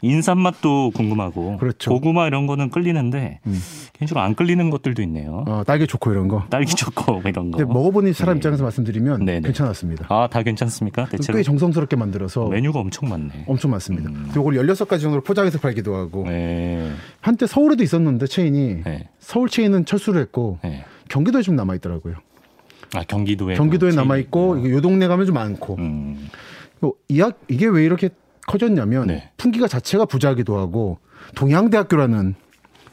인삼 0.02 0.38
맛도 0.38 0.90
궁금하고 0.94 1.58
그렇죠. 1.58 1.90
고구마 1.90 2.26
이런 2.26 2.46
거는 2.46 2.70
끌리는데 2.70 3.40
음. 3.46 3.60
개인적으로 3.92 4.24
안 4.24 4.34
끌리는 4.34 4.70
것들도 4.70 5.02
있네요. 5.02 5.44
어, 5.46 5.62
딸기 5.66 5.86
초코 5.86 6.10
이런 6.10 6.28
거. 6.28 6.44
딸기 6.48 6.74
초코 6.74 7.20
이런 7.24 7.50
거. 7.50 7.58
근데 7.58 7.64
먹어보는 7.64 8.12
사람 8.12 8.34
네. 8.34 8.38
입장에서 8.38 8.62
말씀드리면 8.62 9.24
네네. 9.24 9.40
괜찮았습니다. 9.40 10.06
아, 10.08 10.28
다 10.30 10.42
괜찮습니까? 10.42 11.06
대체로 11.06 11.36
꽤 11.36 11.42
정성스럽게 11.42 11.96
만들어서 11.96 12.48
메뉴가 12.48 12.80
엄청 12.80 13.08
많네. 13.08 13.44
엄청 13.46 13.70
많습니다. 13.70 14.10
음. 14.10 14.28
이걸 14.30 14.54
16가지 14.54 15.00
정도로 15.00 15.22
포장해서 15.22 15.58
팔기도 15.58 15.94
하고 15.94 16.24
네. 16.24 16.90
한때 17.20 17.46
서울에도 17.46 17.82
있었는데 17.82 18.26
체인이 18.26 18.82
네. 18.84 19.08
서울 19.18 19.48
체인은 19.48 19.84
철수를 19.84 20.20
했고 20.22 20.58
네. 20.62 20.84
경기도에 21.08 21.42
좀 21.42 21.56
남아 21.56 21.74
있더라고요. 21.76 22.16
아, 22.94 23.04
경기도에 23.04 23.54
경기도에 23.54 23.92
남아 23.92 24.16
있고 24.18 24.56
있군요. 24.56 24.74
요 24.76 24.80
동네 24.80 25.06
가면 25.06 25.26
좀 25.26 25.34
많고 25.34 25.76
음. 25.78 26.28
요- 26.84 26.94
이 27.08 27.20
학- 27.20 27.38
이게 27.48 27.66
왜 27.66 27.84
이렇게 27.84 28.10
커졌냐면 28.46 29.06
네. 29.06 29.30
풍기가 29.36 29.68
자체가 29.68 30.06
부자기도 30.06 30.58
하고 30.58 30.98
동양대학교라는 31.36 32.34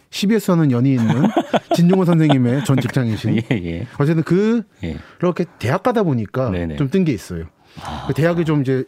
CBS 0.10 0.52
하는 0.52 0.72
연이 0.72 0.92
있는 0.92 1.06
진용호 1.76 2.06
선생님의 2.06 2.64
전 2.66 2.80
직장이신 2.80 3.38
예, 3.38 3.44
예. 3.52 3.88
어쨌든 4.00 4.24
그 4.24 4.64
예. 4.84 4.98
이렇게 5.20 5.46
대학 5.60 5.84
가다 5.84 6.04
보니까 6.04 6.50
네네. 6.52 6.76
좀뜬 6.78 7.04
게 7.06 7.12
있어요. 7.12 7.46
그 8.08 8.14
대학이 8.14 8.46
좀 8.46 8.62
이제 8.62 8.84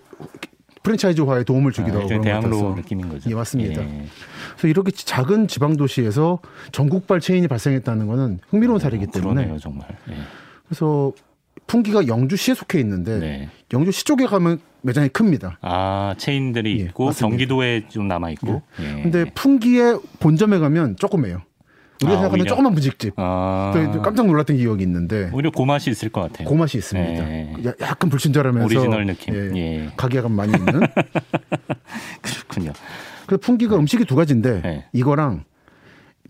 프랜차이즈화에 0.84 1.43
도움을 1.43 1.72
주기도 1.72 1.99
아, 1.99 2.03
하고 2.03 2.22
대학로 2.22 2.76
느낌인 2.76 3.10
거죠. 3.10 3.30
예, 3.30 3.36
맞습니다. 3.36 3.82
예. 3.82 4.05
그래서 4.53 4.68
이렇게 4.68 4.91
작은 4.91 5.47
지방 5.47 5.76
도시에서 5.76 6.39
전국발 6.72 7.20
체인이 7.20 7.47
발생했다는 7.47 8.07
거는 8.07 8.39
흥미로운 8.49 8.80
사례이기 8.80 9.07
때문에 9.07 9.36
그러네요, 9.43 9.60
정말. 9.60 9.88
예. 10.70 10.76
그래서 10.76 11.12
풍기가 11.68 12.08
영주시에 12.08 12.56
속해 12.56 12.80
있는데 12.80 13.20
네. 13.20 13.50
영주시 13.74 14.06
쪽에 14.06 14.26
가면 14.26 14.60
매장이 14.82 15.10
큽니다. 15.10 15.58
아, 15.62 16.16
체인들이 16.18 16.80
예, 16.80 16.84
있고 16.86 17.06
맞습니다. 17.08 17.30
경기도에 17.30 17.88
좀 17.90 18.08
남아 18.08 18.30
있고. 18.32 18.62
예. 18.80 19.02
근데 19.04 19.26
풍기의 19.36 20.00
본점에 20.20 20.58
가면 20.60 20.96
조그매요. 20.96 21.42
우리가 22.02 22.14
아, 22.18 22.22
생각하는? 22.22 22.46
조그만 22.48 22.74
분식집. 22.74 23.14
아. 23.18 23.74
또 23.94 24.02
깜짝 24.02 24.26
놀랐던 24.26 24.56
기억이 24.56 24.82
있는데 24.84 25.30
오히려 25.34 25.52
그 25.52 25.62
맛이 25.64 25.90
있을 25.90 26.10
것 26.10 26.22
같아요. 26.22 26.48
그 26.48 26.54
맛이 26.54 26.78
있습니다. 26.78 27.30
예. 27.30 27.54
야- 27.68 27.74
약간 27.82 28.10
불친절하면서 28.10 28.66
오리지널 28.66 29.06
느낌. 29.06 29.36
예, 29.36 29.58
예. 29.58 29.92
가게감 29.98 30.32
많이 30.32 30.54
있는. 30.58 30.80
그렇군요. 32.22 32.72
그래서 33.28 33.42
풍기가 33.42 33.76
음식이 33.76 34.06
두 34.06 34.16
가지인데 34.16 34.62
네. 34.62 34.86
이거랑 34.94 35.44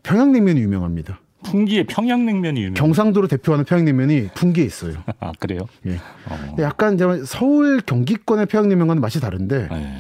평양냉면이 0.04 0.60
유명합니다. 0.60 1.20
풍기의 1.44 1.86
평양냉면이 1.86 2.60
유명. 2.62 2.74
경상도로 2.74 3.28
대표하는 3.28 3.66
평양냉면이 3.66 4.30
풍기에 4.36 4.64
있어요. 4.66 4.96
아 5.20 5.32
그래요? 5.40 5.62
예. 5.88 5.96
어. 6.30 6.56
약간 6.60 6.98
서울 7.26 7.82
경기권의 7.82 8.46
평양냉면과는 8.48 9.02
맛이 9.02 9.20
다른데 9.20 9.70
예. 9.72 9.92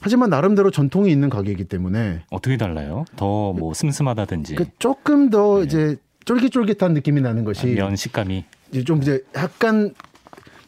하지만 0.00 0.30
나름대로 0.30 0.70
전통이 0.70 1.10
있는 1.10 1.28
가게이기 1.30 1.64
때문에 1.64 2.22
어떻게 2.30 2.56
달라요? 2.56 3.04
더 3.16 3.52
뭐 3.52 3.74
슴슴하다든지 3.74 4.54
그 4.54 4.66
조금 4.78 5.30
더 5.30 5.62
이제 5.64 5.96
쫄깃쫄깃한 6.24 6.92
느낌이 6.94 7.20
나는 7.20 7.44
것이 7.44 7.66
네. 7.66 7.74
면 7.74 7.96
식감이 7.96 8.44
좀 8.84 9.02
이제 9.02 9.22
약간 9.34 9.94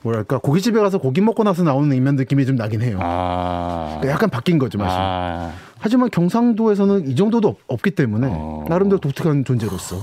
뭐랄까 0.09 0.39
고깃집에 0.39 0.81
가서 0.81 0.99
고기 0.99 1.21
먹고 1.21 1.45
나서 1.45 1.63
나오는 1.63 1.89
냉면 1.89 2.17
느낌이 2.17 2.47
좀 2.47 2.57
나긴 2.57 2.83
해요. 2.83 2.99
아, 3.01 3.97
그러니까 4.01 4.13
약간 4.13 4.31
바뀐 4.31 4.59
거죠 4.59 4.79
맛이. 4.79 4.97
아, 4.99 5.53
하지만 5.79 6.11
경상도에서는 6.11 7.09
이 7.09 7.15
정도도 7.15 7.57
없, 7.67 7.83
기 7.83 7.91
때문에 7.93 8.29
어. 8.31 8.65
나름대로 8.69 8.99
독특한 8.99 9.45
존재로서 9.45 9.99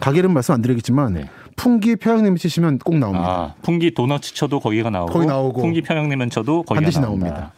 가게는 0.00 0.32
말씀 0.32 0.54
안 0.54 0.62
드리겠지만 0.62 1.12
네. 1.14 1.28
풍기 1.54 1.94
평양냉면 1.96 2.36
치시면 2.36 2.78
꼭 2.78 2.98
나옵니다. 2.98 3.28
아, 3.28 3.54
풍기 3.62 3.94
도넛 3.94 4.22
쳐도 4.22 4.58
거기가 4.58 4.90
나오고, 4.90 5.12
거기 5.12 5.26
나오고. 5.26 5.60
풍기 5.60 5.82
평양냉면 5.82 6.30
쳐도 6.30 6.64
거기가 6.64 6.74
반드시 6.74 6.98
나온다. 7.00 7.26
나옵니다. 7.26 7.52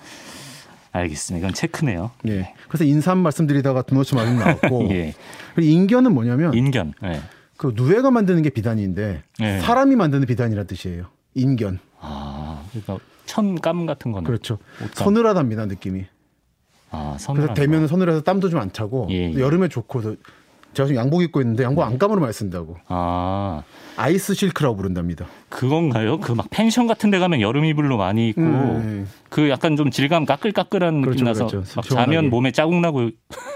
알겠습니다. 0.93 1.47
이건 1.47 1.55
체크네요. 1.55 2.11
예. 2.29 2.53
그래서 2.69 2.85
인삼 2.85 3.19
말씀드리다가 3.19 3.83
도너츠 3.83 4.15
말씀 4.15 4.39
나왔고 4.39 4.89
예. 4.93 5.15
그리고 5.55 5.71
인견은 5.71 6.13
뭐냐면 6.13 6.53
인견. 6.55 6.93
예. 7.05 7.21
그 7.57 7.73
누에가 7.75 8.11
만드는 8.11 8.43
게 8.43 8.51
비단인데 8.51 9.23
예. 9.41 9.59
사람이 9.61 9.97
만드는 9.97 10.27
비단이라는 10.27 10.67
뜻이에요. 10.67 11.07
인견. 11.37 11.79
아, 12.01 12.63
그러니까 12.71 12.99
천감 13.27 13.87
같은 13.87 14.11
거는 14.13 14.25
그렇죠. 14.27 14.59
옷감. 14.83 14.91
서늘하답니다 15.05 15.67
느낌이. 15.67 16.05
아, 16.91 17.17
그래서 17.35 17.55
대면은 17.55 17.87
서늘해서 17.89 18.23
땀도 18.23 18.49
좀 18.49 18.61
안 18.61 18.73
차고 18.73 19.09
예, 19.11 19.33
예. 19.33 19.39
여름에 19.39 19.69
좋고 19.69 20.01
또 20.03 20.17
제가 20.73 20.87
지금 20.87 21.01
양복 21.01 21.23
입고 21.23 21.41
있는데 21.41 21.65
양복 21.65 21.85
안감으로 21.85 22.21
많이 22.21 22.33
쓴다고. 22.33 22.77
아, 22.89 23.63
아이스 23.97 24.35
실크라고 24.35 24.77
부른답니다. 24.77 25.27
그건가요? 25.49 26.21
그 26.21 26.35
막 26.35 26.47
펜션 26.51 26.87
같은 26.87 27.11
데 27.11 27.19
가면 27.19 27.41
여름 27.41 27.65
이불로 27.65 27.97
많이 27.97 28.29
입고 28.29 28.41
음, 28.43 29.09
그 29.31 29.49
약간 29.49 29.77
좀 29.77 29.91
질감 29.91 30.27
까끌까끌한 30.27 31.01
그렇죠, 31.01 31.15
느낌 31.17 31.25
나서 31.25 31.47
그렇죠. 31.47 31.59
막 31.77 31.85
시원하게. 31.85 32.13
자면 32.15 32.31
몸에 32.31 32.53
자국 32.53 32.77
나고 32.81 33.11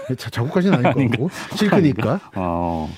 예. 0.09 0.15
자, 0.15 0.29
자국까지는 0.31 0.83
아닐 0.85 1.09
거고 1.11 1.29
실크니까. 1.55 2.19
어. 2.35 2.89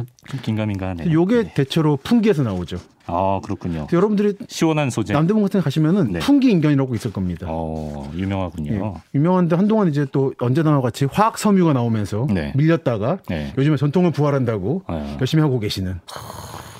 아, 0.00 0.04
좀 0.28 0.40
긴가민가하네. 0.42 1.12
요게 1.12 1.54
대체로 1.54 1.96
풍기에서 1.96 2.42
나오죠. 2.42 2.78
아, 3.06 3.40
그렇군요. 3.44 3.86
여러분들이 3.92 4.34
시원한 4.48 4.90
소재. 4.90 5.12
남대문 5.12 5.42
같은 5.44 5.60
데 5.60 5.64
가시면은 5.64 6.12
네. 6.12 6.18
풍기 6.18 6.50
인견이라고 6.50 6.94
있을 6.96 7.12
겁니다. 7.12 7.46
어, 7.48 8.10
유명하군요. 8.14 8.72
예. 8.72 8.92
유명한데 9.14 9.54
한동안 9.56 9.88
이제 9.88 10.06
또 10.10 10.34
언제나 10.40 10.80
같이 10.80 11.04
화학 11.04 11.38
섬유가 11.38 11.72
나오면서 11.72 12.26
네. 12.32 12.52
밀렸다가 12.56 13.18
네. 13.28 13.52
요즘에 13.56 13.76
전통을 13.76 14.10
부활한다고 14.10 14.82
어. 14.88 15.16
열심히 15.20 15.42
하고 15.42 15.60
계시는 15.60 16.00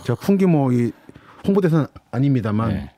제가 0.05 0.19
풍기 0.21 0.47
뭐 0.47 0.73
이 0.73 0.91
홍보대사는 1.47 1.87
아닙니다만 2.11 2.69
네. 2.71 2.91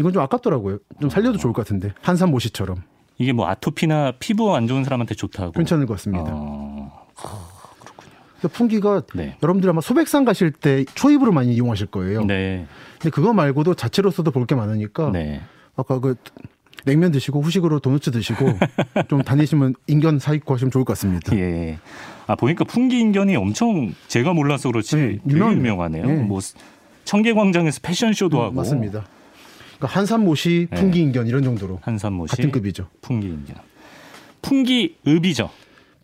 이건 0.00 0.12
좀 0.12 0.20
아깝더라고요. 0.22 0.78
좀 1.00 1.08
살려도 1.08 1.38
좋을 1.38 1.52
것 1.52 1.62
같은데 1.62 1.92
한산 2.02 2.32
모시처럼 2.32 2.82
이게 3.18 3.32
뭐 3.32 3.46
아토피나 3.46 4.14
피부 4.18 4.52
안 4.56 4.66
좋은 4.66 4.82
사람한테 4.82 5.14
좋다고. 5.14 5.52
괜찮을 5.52 5.86
것 5.86 5.94
같습니다. 5.94 6.24
어, 6.28 7.06
풍기가 8.48 9.02
네. 9.14 9.36
여러분들이 9.42 9.70
아마 9.70 9.80
소백산 9.80 10.24
가실 10.24 10.50
때 10.52 10.84
초입으로 10.94 11.32
많이 11.32 11.54
이용하실 11.54 11.86
거예요. 11.88 12.24
네. 12.24 12.66
근데 12.98 13.10
그거 13.10 13.32
말고도 13.32 13.74
자체로서도 13.74 14.30
볼 14.30 14.46
게 14.46 14.54
많으니까 14.54 15.10
네. 15.10 15.40
아까 15.76 15.98
그 16.00 16.14
냉면 16.84 17.12
드시고 17.12 17.40
후식으로 17.40 17.80
도넛 17.80 18.02
드시고 18.02 18.58
좀 19.08 19.22
다니시면 19.22 19.74
인견 19.86 20.18
사입고 20.18 20.52
하시면 20.54 20.70
좋을 20.70 20.84
것 20.84 20.92
같습니다. 20.94 21.34
예. 21.36 21.78
아 22.26 22.34
보니까 22.34 22.64
풍기 22.64 23.00
인견이 23.00 23.36
엄청 23.36 23.94
제가 24.08 24.32
몰라서 24.34 24.70
그렇지 24.70 24.96
네, 24.96 25.18
유명해요. 25.28 25.56
유명하네요. 25.58 26.06
네. 26.06 26.14
뭐 26.22 26.40
청계광장에서 27.04 27.80
패션쇼도 27.82 28.40
하고 28.42 28.52
맞습니다. 28.54 29.04
그러니까 29.78 29.98
한산모시, 29.98 30.68
네. 30.70 30.76
풍기 30.80 31.00
인견 31.00 31.26
이런 31.26 31.42
정도로 31.42 31.80
한산모시 31.82 32.36
같은 32.36 32.50
급이죠. 32.50 32.88
풍기 33.00 33.28
인견. 33.28 33.56
풍기 34.42 34.96
읍이죠. 35.06 35.50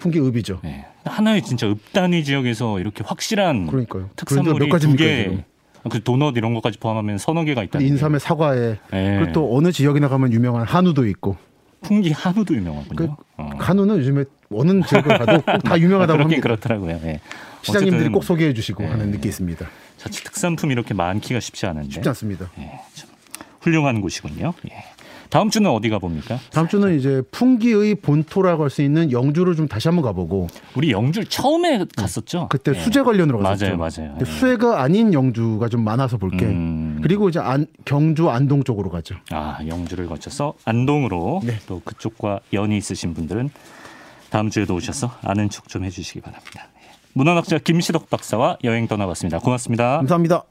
풍기 0.01 0.19
읍이죠. 0.19 0.61
네. 0.65 0.87
하나의 1.05 1.43
진짜 1.43 1.69
읍 1.69 1.79
단위 1.93 2.25
지역에서 2.25 2.81
이렇게 2.81 3.05
확실한 3.07 3.67
그러니까요. 3.69 4.11
특산물이 4.17 4.69
두 4.81 4.97
개? 4.97 5.45
그 5.89 6.03
도넛 6.03 6.37
이런 6.37 6.53
것까지 6.55 6.79
포함하면 6.79 7.19
서너 7.19 7.45
개가 7.45 7.63
있다. 7.63 7.79
인삼의 7.81 8.21
사과에 8.21 8.79
네. 8.91 9.17
그리고 9.19 9.33
또 9.33 9.57
어느 9.57 9.71
지역이나 9.73 10.09
가면 10.09 10.33
유명한 10.33 10.67
한우도 10.67 11.07
있고 11.07 11.37
풍기 11.83 12.11
한우도 12.13 12.55
유명하군요. 12.55 12.97
그 12.97 13.09
어. 13.39 13.51
한우는 13.59 13.99
요즘에 13.99 14.25
어느 14.51 14.83
지역을 14.83 15.19
가도 15.19 15.41
꼭 15.41 15.45
다 15.65 15.79
유명하다고 15.79 16.19
그렇긴 16.19 16.23
합니다. 16.23 16.43
그렇더라고요. 16.43 17.01
예. 17.05 17.21
시장님들이 17.63 18.09
꼭 18.11 18.25
소개해 18.25 18.53
주시고 18.53 18.83
네. 18.83 18.89
하는 18.91 19.11
느낌이 19.11 19.29
있습니다. 19.29 19.67
자칫 19.97 20.25
특산품이 20.25 20.73
이렇게 20.73 20.93
많기가 20.95 21.41
쉽지 21.41 21.67
않은데 21.67 21.91
쉽지 21.91 22.09
않습니다. 22.09 22.51
예, 22.59 22.73
참 22.95 23.09
훌륭한 23.61 24.01
곳이군요. 24.01 24.53
예. 24.71 24.85
다음 25.31 25.49
주는 25.49 25.71
어디 25.71 25.89
가봅니까? 25.89 26.39
다음 26.53 26.69
주는 26.69 26.99
이제 26.99 27.23
풍기의 27.31 27.95
본토라고 27.97 28.65
할 28.65 28.71
수 28.71 28.83
있는 28.83 29.11
영주를 29.11 29.57
좀 29.57 29.67
다시 29.69 29.89
한번 29.89 30.05
가보고 30.05 30.49
우리 30.77 30.91
영주 30.91 31.25
처음에 31.25 31.85
갔었죠. 31.97 32.49
그때 32.51 32.73
예. 32.75 32.81
수제 32.81 33.03
관련으로 33.03 33.39
갔었죠. 33.39 33.77
맞아요, 33.77 33.91
맞아요. 33.97 34.17
예. 34.21 34.25
수제가 34.25 34.83
아닌 34.83 35.13
영주가 35.15 35.69
좀 35.69 35.83
많아서 35.83 36.19
볼게. 36.19 36.45
음. 36.47 37.01
그리고 37.03 37.29
이제 37.29 37.39
안, 37.41 37.67
경주 37.85 38.29
안동 38.29 38.63
쪽으로 38.65 38.91
가죠. 38.91 39.17
아 39.31 39.59
영주를 39.67 40.07
거쳐서 40.07 40.55
안동으로 40.65 41.41
네. 41.45 41.55
또 41.67 41.81
그쪽과 41.85 42.41
연이 42.53 42.77
있으신 42.77 43.15
분들은 43.15 43.51
다음 44.31 44.51
주에도 44.51 44.75
오셔서 44.75 45.11
아는 45.23 45.49
척 45.51 45.69
좀 45.69 45.85
해주시기 45.85 46.21
바랍니다. 46.21 46.69
예. 46.85 46.89
문헌학자 47.15 47.59
김시덕 47.59 48.11
박사와 48.11 48.59
여행 48.65 48.87
떠나봤습니다. 48.87 49.39
고맙습니다. 49.41 49.97
감사합니다. 49.99 50.45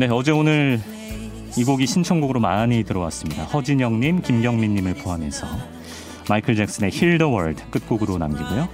네, 0.00 0.08
어제 0.08 0.30
오늘 0.30 0.80
이 1.58 1.62
곡이 1.62 1.86
신청곡으로 1.86 2.40
많이 2.40 2.84
들어왔습니다. 2.84 3.44
허진영님, 3.44 4.22
김경민님을 4.22 4.94
포함해서 4.94 5.46
마이클 6.26 6.56
잭슨의 6.56 6.90
Heal 6.90 7.18
the 7.18 7.30
World 7.30 7.62
끝곡으로 7.70 8.16
남기고요. 8.16 8.66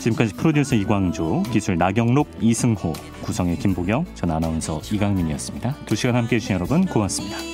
지금까지 0.00 0.34
프로듀서 0.34 0.74
이광조, 0.74 1.44
기술 1.52 1.78
나경록, 1.78 2.28
이승호, 2.40 2.92
구성의 3.22 3.60
김보경, 3.60 4.04
전 4.16 4.32
아나운서 4.32 4.80
이강민이었습니다. 4.90 5.76
두 5.86 5.94
시간 5.94 6.16
함께해 6.16 6.40
주신 6.40 6.54
여러분 6.54 6.84
고맙습니다. 6.86 7.53